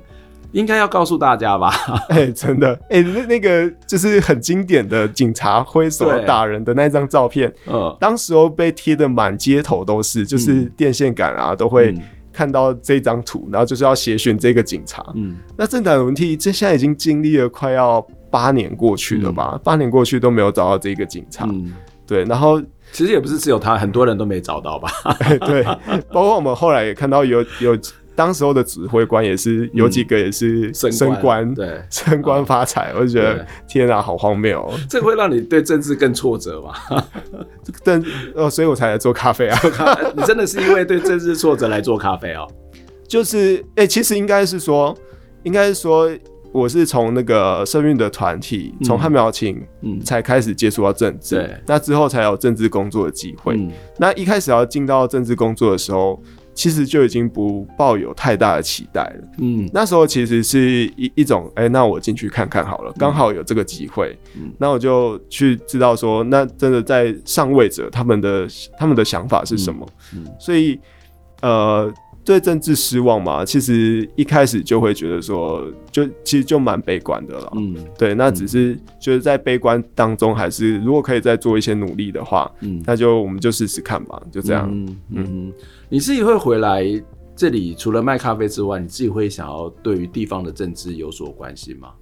[0.52, 1.72] 应该要告诉大家吧？
[2.10, 11.94] 哎、欸，真的，哎、欸，那那个就是很经典的警察挥手打人的那张照片，嗯，当时候被贴的满街头都是，就是电线杆啊，都会
[12.32, 15.04] 看到这张图，然后就是要协寻这个警察。
[15.14, 19.50] 嗯，那政党轮替，这现在已经经历了快要八年过去了吧？
[19.54, 21.46] 嗯、八年过去都没有找到这个警察。
[21.48, 21.72] 嗯，
[22.06, 22.60] 对，然后
[22.92, 24.90] 其实也不是只有他，很多人都没找到吧？
[25.20, 25.62] 欸、 对，
[26.12, 27.78] 包括我们后来也看到有有。
[28.20, 34.74] 当时候的指挥官也是有几个也是升官，对，升官发财，我就觉得天啊，好荒谬哦！
[34.90, 37.08] 这会让你对政治更挫折吧？
[37.82, 37.98] 但
[38.34, 39.58] 哦，所以我才来做咖啡啊！
[40.14, 42.46] 你真的是因为对政治挫折来做咖啡哦？
[43.08, 44.94] 就是，哎，其实应该是说，
[45.44, 46.10] 应该是说，
[46.52, 53.56] 我是从那个社运的团体，从汉苗青，嗯，才开始接触到政治，对，那之后才有政治工作的机会。
[53.56, 56.22] 嗯、那一开始要进到政治工作的时候，
[56.60, 59.28] 其实就已经不抱有太大的期待了。
[59.38, 68.46] 嗯，那时候其实是一一种，哎、欸，那我进去看看好了，刚好有这个机会，嗯，那我就去知道说，那真的在上位者他们的
[68.78, 69.88] 他们的想法是什么？
[70.14, 70.78] 嗯，嗯所以，
[71.40, 71.90] 呃。
[72.22, 73.44] 对政治失望嘛？
[73.46, 77.50] 其实一开始就会觉得说，就其实就蛮悲观的了。
[77.56, 84.68] 嗯，对，那只是就是在悲观当中，还是如果可以再做一些努力的话，嗯，那就我们就试试看吧，就这样。
[84.70, 85.52] 嗯嗯，
[85.90, 86.82] 你自己会回来
[87.36, 91.92] 这里，除了卖咖啡之外，你自己会想要对于地方的政治有所关心吗？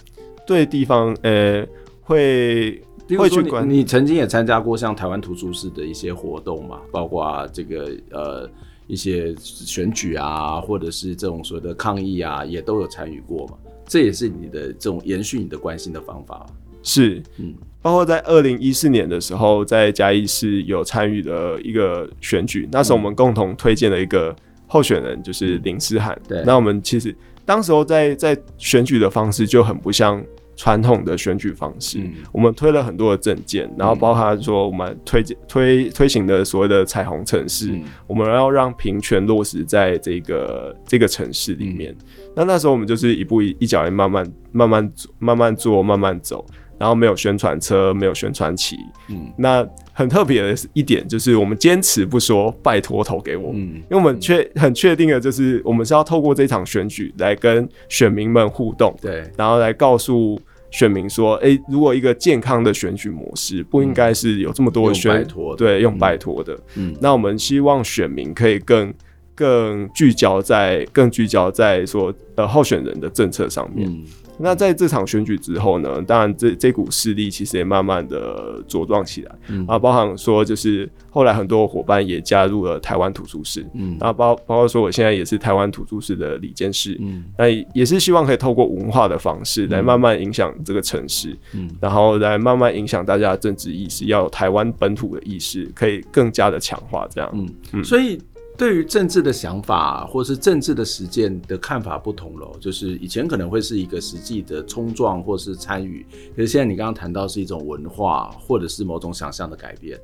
[0.47, 1.67] 对地方，呃，
[2.01, 2.81] 会
[3.17, 3.69] 会去关。
[3.69, 6.79] 你曾经也参加过像台湾图书室的一些活动嘛？
[6.91, 8.49] 包括这个呃。
[8.89, 13.53] 一些选举啊，或者是这种所谓的抗议啊，也都有参与过嘛。
[13.85, 16.43] 这也是你的这种延续你的关心的方法。
[16.81, 24.35] 是，嗯，包括在二零一四年的时候，在嘉义市有参与的一个选举，那时候我们共同推荐了一个
[24.67, 26.19] 候选人，就是林思涵。
[26.27, 27.15] 对，那我们其实
[27.45, 30.23] 当时候在在选举的方式就很不像。
[30.61, 41.95] 传统的选举方式，嗯、我们推了很多的证件，然后包含说我们推荐推推行的所谓的彩虹城市，嗯、我们要让平权落实在这个这个城市里面。
[41.97, 42.05] 嗯、
[42.35, 46.45] 那那时候我们就是一步一一脚印，慢慢慢慢慢慢做，慢慢走，
[46.79, 48.77] 然后没有宣传车，没有宣传旗。
[49.09, 60.39] 嗯，那很特别的一点就是我们坚持不说拜托投给我，嗯，因为我们确很确定的就是我们是要透过这场选举来跟选民们互动，对，然后来告诉。
[60.71, 68.93] 选民说：“哎、欸，如果一个健康的选举模式不应该是有这么多的选，嗯、对，用拜托的，嗯，那我们希望选民可以更
[69.33, 73.89] 更聚焦在更聚焦在说呃候选人的政策上面。
[73.89, 74.05] 嗯”
[74.39, 98.19] 那在这场选举之后呢，当然这这股势力其实也慢慢的茁壮起来，嗯，啊，包含说就是后来很多伙伴也加入了台湾图书室，嗯，那包包括说我现在也是台湾图书室的理监事，嗯，那也是希望可以透过文化的方式来慢慢影响这个城市，嗯，然后来慢慢影响大家的政治意识，要有台湾本土的意识可以更加的强化，这样，嗯嗯，所以。
[98.59, 102.51] 对于政治的想法，或是政治的实践的看法不同了。
[102.59, 106.05] 就是以前可能会是一个实际的冲撞，或是参与，
[106.35, 109.97] 可是现在你刚刚谈到是一种文化，或者是某种想象的改变。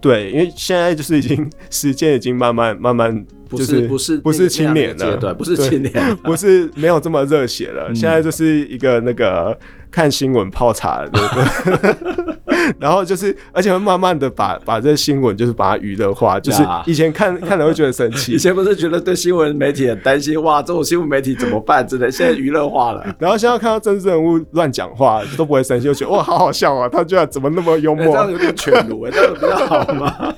[0.00, 5.92] 对，因为现在就是已经时间已经慢慢慢慢，不是不是不是青年了，对，不是青年，
[6.24, 7.94] 不是没有这么热血了。
[7.94, 9.54] 现在就是一个那个
[9.90, 11.06] 看新闻泡茶？
[12.78, 21.86] 然后就是，而且会慢慢的把把这新闻就是把它娱乐化，就是以前看看了会觉得生气， 以前不是觉得对新闻媒体很担心，哇，这种新闻媒体怎么办？
[21.86, 23.04] 真的，现在娱乐化了。
[23.18, 26.88] 然后现在看到政治人物乱讲话都不会生气，就觉得哇，好好笑啊！
[26.88, 28.04] 他居然怎么那么幽默？
[28.06, 30.34] 欸、这样有点犬儒，哎，这样比较好吗？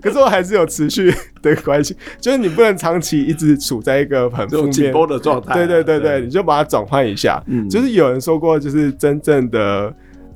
[0.00, 5.54] 可是我还是有持续的关系，就是你不能长期一直处在一个很负面紧绷的状态。
[5.54, 7.42] 对对对对，对你就把它转换一下。
[7.46, 9.92] 嗯，就是有人说过，就是真正的。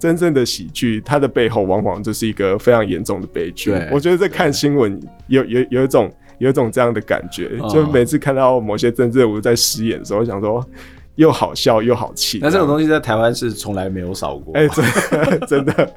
[0.07, 3.73] 真正的喜剧，它的背后往往就是一个非常严重的悲剧。
[3.91, 10.65] 我觉得在看新闻有有有一种有一种这样的感觉，哦、就每次看到某些政治人物在失言的时候，我想说。
[11.17, 14.55] 又好笑又好气，那这种东西在台湾是从来没有少过。
[14.55, 15.91] 哎、欸， 真的，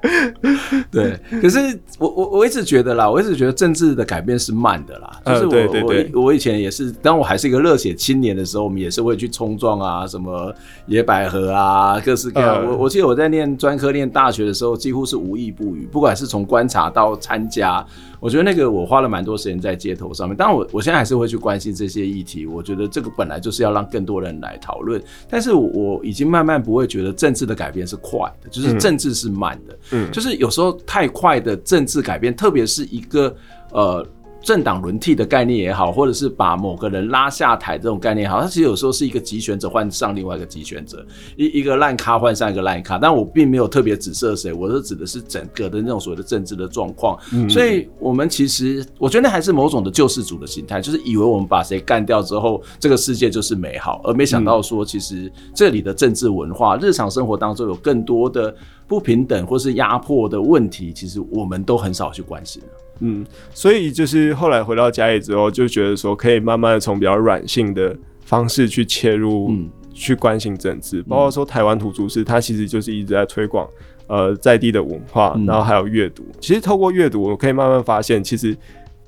[0.89, 1.20] 对。
[1.41, 1.59] 可是
[1.97, 5.11] 我我我一直觉得啦，我一直觉得政治的改变是慢的啦。
[5.26, 10.53] 就是我、呃、对对对我我以前也是，当我还是一个热血青年的时候，我们也是会去冲撞啊，什么
[10.88, 12.55] 野百合啊，各式各样。
[12.55, 17.86] 呃、我我记得我在念专科念大学的时候，几乎是无意不语，不管是从观察到参加。
[18.20, 22.45] 我觉得那个我花了蛮多时间在街头上面，当然我我现在还是会去关心这些议题。
[22.45, 33.36] 我觉得这个本来就是要让更多人来讨论，但是我已经慢慢不会觉得政治的改变是快的，就是政治是慢的，嗯，就是有时候太快的政治改变，特别是一个
[33.72, 34.05] 呃。
[34.42, 42.98] 政党轮替的概念也好，或者是把某个人拉下台这种概念也好，它其实有时候是一个集权者换上另外一个集权者，一一个烂咖换上一个烂咖。
[42.98, 47.20] 但我并没有特别指涉谁，我是指的是整个的那种所谓的政治的状况。
[47.34, 58.56] 嗯、所以，我们其实我觉得那还是某种的救世主的心态，就是以为我们把谁干掉之后，这个世界就是美好，而没想到说，其实这里的政治文化、日常生活当中有更多的
[58.88, 62.64] 不平等或是压迫的问题，其实我们都很少去关心。
[63.00, 73.68] 嗯，所以就是后来回到家里之后，就觉得说可以慢慢的从比较软性的方式去切入，嗯，去关心政治，包括说台湾土著是，它其实就是一直在推广
[74.08, 76.24] 呃在地的文化，然后还有阅读。
[76.39, 78.56] 其实透过阅读，我可以慢慢发现，其实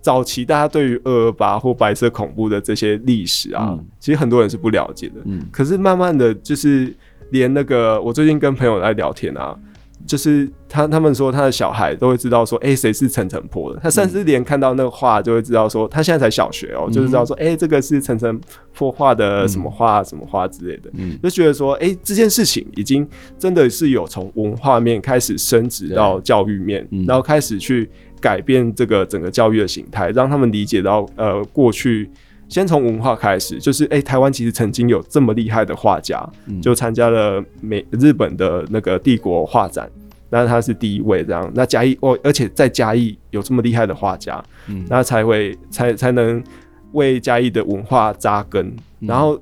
[0.02, 5.16] 早期大家对于二二八或白色恐怖的这些历史啊，嗯、其实很多人是不了解的。
[5.26, 6.94] 嗯，可是慢慢的就是
[7.30, 9.58] 连那个，我最近跟朋友在聊天啊。
[10.06, 13.80] 就是他，他们说他的小孩都会知道说，哎、欸，谁是陈晨坡的？
[13.82, 18.39] 他甚至连看到那个画就会知道说，他现在才小学哦、喔，嗯、就是知道说，哎、欸，这个是陈晨
[18.74, 27.89] 坡画的什么画、什么画之类的，嗯，就觉得说，哎、欸，这件事情已经真的是有从文化面开始升值到教育面，嗯、然后开始去
[28.20, 32.10] 改变这个整个教育的形态，让他们理解到，呃，过去。
[32.52, 39.89] 先从文化开始，就是哎、欸，台湾其实曾经有这么厉害的画家，嗯、就参加了美日本的那个帝国画展，
[40.30, 41.49] 那他是第一位这样。
[41.56, 46.43] 那嘉义哦，而且在嘉义有这么厉害的画家，嗯，那才会才才能
[46.91, 48.68] 为嘉义的文化扎根，
[48.99, 49.41] 嗯、然后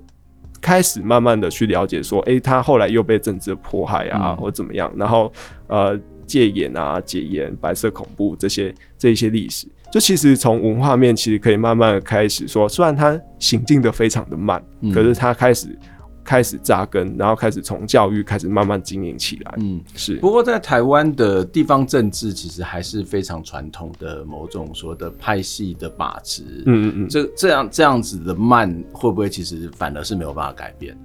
[0.61, 5.33] 开始慢慢的去了解说，哎、欸，他后来又被政治迫害啊，嗯、或怎么样，然后
[5.65, 9.67] 呃戒严啊、戒严、白色恐怖这些这一些历史。
[9.91, 15.77] 就其实从文化面，其实可以慢慢的开始说，虽然它行进的非常的慢，嗯、可是它开始
[16.23, 19.55] 开始扎根，然后开始从教育开始慢慢经营起来。
[19.57, 20.17] 嗯，是。
[20.17, 26.43] 不过在台湾的地方政治，其实还是非常传统的某种说的派系的把持。
[26.67, 27.09] 嗯嗯嗯。
[27.09, 30.95] 这这样这样子的慢，会不会其实反而是没有办法改变？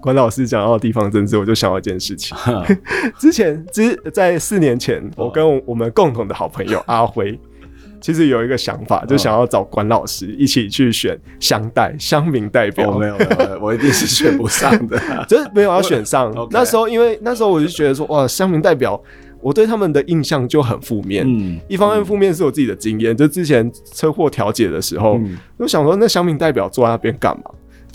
[0.00, 2.36] 关老师讲到地方政治，我就想到一件事情。
[3.18, 7.36] 之前之在四年前，我跟我们共同的好朋友阿辉。
[8.00, 12.90] 其实有一个想法，就想要找管老师一起去选乡代乡民代表。
[12.90, 16.32] 哦，没有，没有，我一定是选不上的， 就是没有要选上。
[16.50, 19.00] 那时候，因为那时候我就觉得说，哇，乡民代表，
[19.40, 21.24] 我对他们的印象就很负面。
[21.26, 25.18] 嗯，一方面负面是我自己的经验，就之前车祸调解的时候，
[25.56, 27.44] 我想说，那乡民代表坐在那边干嘛？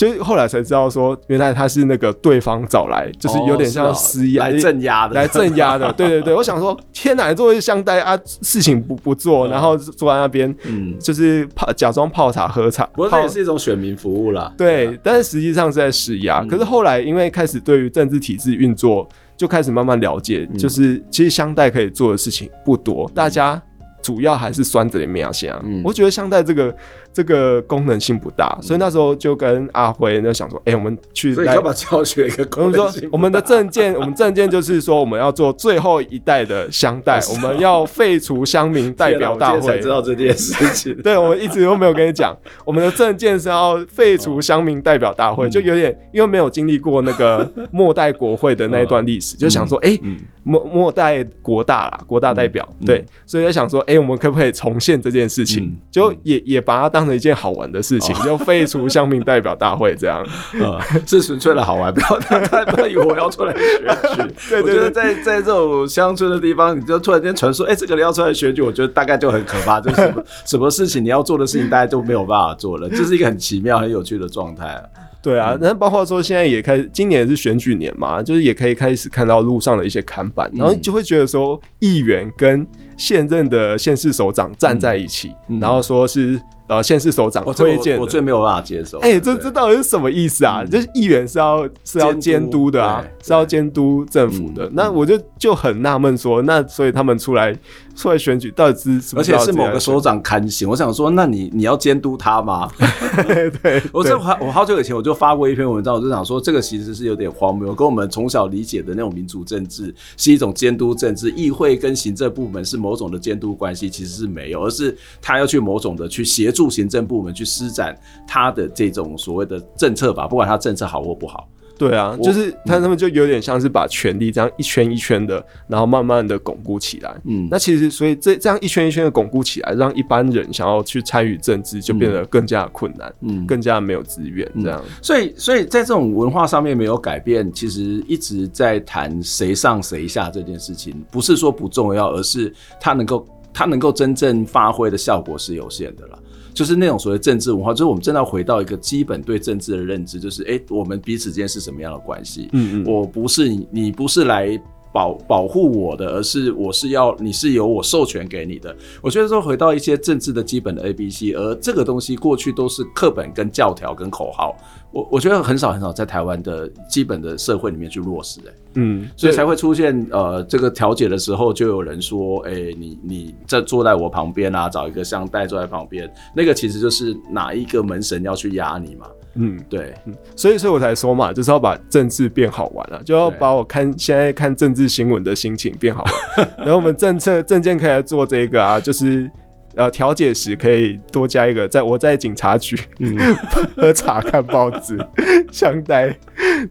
[0.02, 5.94] 就后来才知道说，原来他是那个对方找来，就是有点像施压、来镇压的，来镇压的。
[5.94, 14.52] 对对对，我想说，天哪，作为乡代啊，事情不不做，然后坐在那边，嗯，就是泡假装泡茶喝茶，不过这也是一种选民服务啦。
[14.58, 16.44] 对，但是实际上是在施压。
[16.46, 23.62] 可是后来因为开始对于政治体制运作，就开始慢慢了解，就是其实乡代可以做的事情不多，大家
[24.02, 25.62] 主要还是拴着的面线啊。
[25.84, 26.76] 我觉得乡代这个。
[27.14, 33.10] 这个功能性不大，所以那时候就跟阿辉就想说，哎、欸，我们去来，要把教学一个功能性。
[33.12, 39.60] 我们的证件， 我们证件就是说，我们要做最后一代的乡代， 我们要废除乡民代表大会。
[39.60, 40.96] 才知道这件事情。
[41.04, 42.34] 对，我们一直都没有跟你讲，
[42.64, 50.02] 我们的证件是要废除乡民代表大会，就有点因为没有经历过那个末代国会的那一段历史，就想说，哎、欸，
[50.44, 55.76] 末末代国大啦，国大代表，对，所以在想说，哎、欸，我们可不可以重现这件事情？
[55.92, 57.01] 就也也把它当。
[57.02, 60.24] 当成一件好玩的事情，就废除乡民代表大会这样，
[60.62, 64.36] 呃，是纯粹的好玩，不要太太以为我要出来选举。
[64.52, 74.80] 对，我觉得在在这种乡村的地方，你就突然间传说，哎、欸，这个人要出来选举，我觉得大概就很可怕，就是什么，什么事情你要做的事情，大家就没有办法做了，这是一个很奇妙、很有趣的状态。
[75.24, 86.40] 对啊，那包括说现在也开始，今年也是选举年嘛，就是也可以开始看到路上的一些看板，然后就会觉得说，议员跟现任的县市首长站在一起，嗯、然后说是。
[86.72, 88.98] 呃，县市首长推荐，我最没有办法接受。
[89.00, 90.64] 哎，这这到底是什么意思啊？
[90.64, 94.70] 就是议员是要是要监督的啊，是要监督政府的。
[94.72, 97.54] 那我就就很纳闷说，那所以他们出来
[98.02, 99.22] 出来选举，到底是什么？
[99.22, 100.70] 而且是某个首长刊行。
[100.70, 102.72] 我想说，那你你要监督他吗？
[103.62, 116.52] 对， 我这我好久以前我就发过一篇文章，我就想说，这个其实是有点荒谬，跟我们从小理解的那种民主政治是一种监督政治，议会跟行政部门是某种的监督关系，其实是没有，而是他要去某种的去协。
[116.52, 117.98] 助行政部门去施展
[118.28, 121.48] 他的这种所谓的政策吧，不管他政策好或不好。
[121.82, 127.12] 对啊，就是他他们就有点像是把权力这样一圈一圈的，然后慢慢的巩固起来。
[127.26, 134.80] 嗯，那其实所以这这样一圈一圈的巩固起来，让一般人想要去参与政治就变得更加困难，嗯，更加没有资源这样。
[134.86, 146.20] 嗯，所以所以在这种文化上面没有改变，其实一直在谈谁上谁下这件事情，不是说不重要，而是他能够他能够真正发挥的效果是有限的了。
[146.54, 152.50] 就是那种所谓政治文化，就是我们真的要回到一个基本对政治的认知，就是哎、欸，我们彼此之间是什么样的关系？
[152.54, 154.62] 嗯嗯，我不是你，你不是来
[154.94, 158.76] 保保护我的，而是我是要你是由我授权给你的。
[159.02, 164.56] 我觉得说回到一些政治的基本的 A B C，而这个东西过去都是课本跟教条跟口号。
[164.92, 186.04] 我我觉得很少很少在台湾的基本的社会里面去落实、欸，哎，嗯，所以才会出现呃这个调解的时候，就有人说，哎、欸，你你在坐在我旁边啊，找一个乡代坐在旁边，那个其实就是哪一个门神要去压你嘛，嗯，对，嗯，所以所以我才说嘛，就是要把政治变好玩了，就要把我看现在看政治新闻的心情变好
[186.38, 189.32] 玩， 然后我们政策政见可以来做这个啊，就是。
[189.76, 193.18] 呃，调解时可以多加一个，在我在警察局，嗯，
[193.76, 194.98] 喝茶看报纸，
[195.52, 196.16] 相待，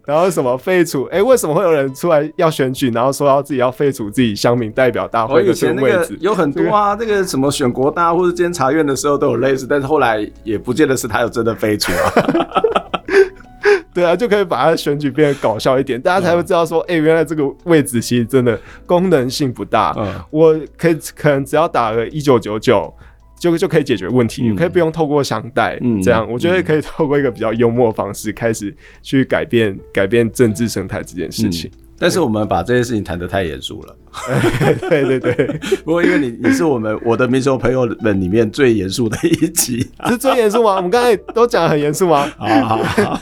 [0.05, 1.05] 然后什么废除？
[1.05, 6.17] 哎、欸，为什么会有人出来要选举，然后说要自己要废除自己乡民代表大会的这个位置？
[6.21, 12.13] 有很多啊，这个什么选国大或者监察院的时候都有类似，但是后来也不见得是他有真的废除啊。
[13.93, 19.93] 对啊，就可以把他选举变得搞笑一点，大家才会知道说，哎、嗯欸，原来这个位置其实真的功能性不大。
[19.97, 22.93] 嗯，我可以可能只要打个一九九九，
[23.39, 25.77] 就就可以解决问题，嗯、可以不用透过商代。
[25.81, 31.69] 嗯，这样我觉得可以透过一个比较幽默的方式开始去改变改变政治生态这件事情。
[31.73, 33.95] 嗯但是我们把这件事情谈得太严肃了。
[34.89, 40.77] 对 对对， 不过因为你你是我们我的民雄朋友们里面最严肃的一集，是最严肃吗？
[40.77, 42.27] 我们刚才都讲得很严肃吗？
[42.39, 43.21] 好好好，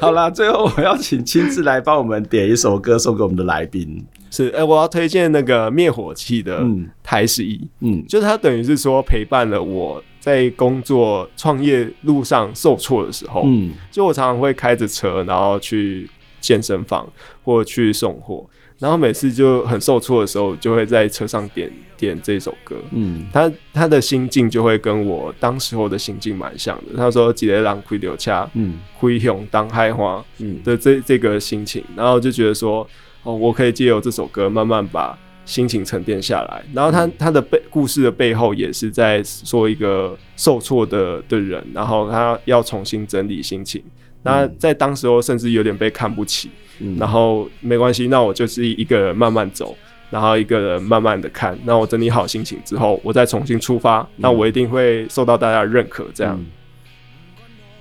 [0.00, 4.06] 好啦，最后我要请亲自来帮我们点一首歌送给我们的来宾。
[4.30, 6.60] 是，哎、欸，我要推荐那个灭火器的
[7.02, 16.08] 《台十一》，嗯，就是它等于是说陪伴了我在工作创业路上受挫的时候，嗯，就我常常会开着车，然后去。
[16.42, 17.10] 健身房
[17.42, 18.44] 或去送货，
[18.78, 22.76] 然后每次就很受挫的时候，就会在车上点点这首歌。
[22.90, 26.96] 嗯，他他的心境就会跟我当时候的心境蛮像的。
[26.96, 32.86] 他说：“几个人开流车，嗯，灰熊当海花，嗯的这这个心情。”然后就觉得说
[33.22, 43.80] ：“哦，我可以借由这首歌慢慢把心情沉淀下来。”然后他他的背故事的背后也是在说一个受挫的的人，然后他要重新整理心情。
[44.22, 49.76] 那在当时候甚至有点被看不起，嗯、然后没关系，那我就是一个人慢慢走，
[50.10, 56.06] 然后一个人慢慢的看，那我整理好心情之后，我再重新出发，嗯、那我一定会受到大家的认可。
[56.14, 56.46] 这样、嗯，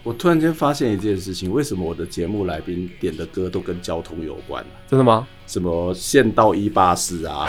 [0.04, 4.66] 我突然间发现一件事情，为什么我的节目来宾点的歌都跟交通有关？
[4.90, 5.28] 真的吗？
[5.46, 7.46] 什么县道一八四啊，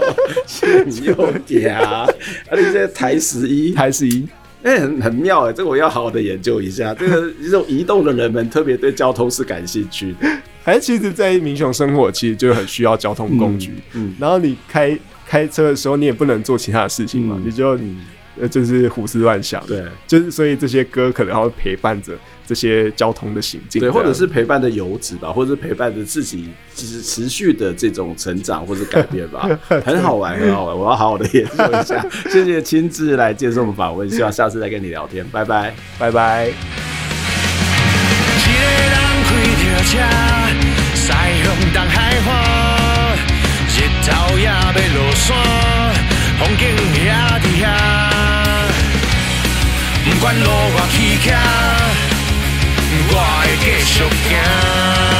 [0.44, 2.04] 县六点啊，
[2.50, 4.26] 而且这台十一，台十一。
[4.64, 6.94] 哎、欸，很很妙哎，这个我要好好的研究一下。
[6.94, 10.28] 这个这种移动的人们特别对交通是感兴趣的。
[10.62, 13.72] 还其实，在民雄生活，其实就很需要交通工具。
[13.92, 17.78] 嗯，嗯然后你开开车的时候，你也不能做其他的事情嘛，嗯、你就
[18.40, 19.64] 呃就是胡思乱想。
[19.66, 22.12] 对，就是所以这些歌可能会陪伴着。
[22.46, 29.48] 这些交通的行进，对，或者是陪伴的游子吧，或者是陪伴着自己，其实持续的这种成长或者改变吧，
[29.82, 30.76] 很好玩，很好玩。
[30.78, 32.06] 我要好好的研究一下。
[32.28, 36.52] 谢谢亲自来接受我们访问，希望下次再跟你聊天，拜拜，拜拜。
[50.18, 51.18] quello va chi
[53.08, 55.13] guai che sciocchiamo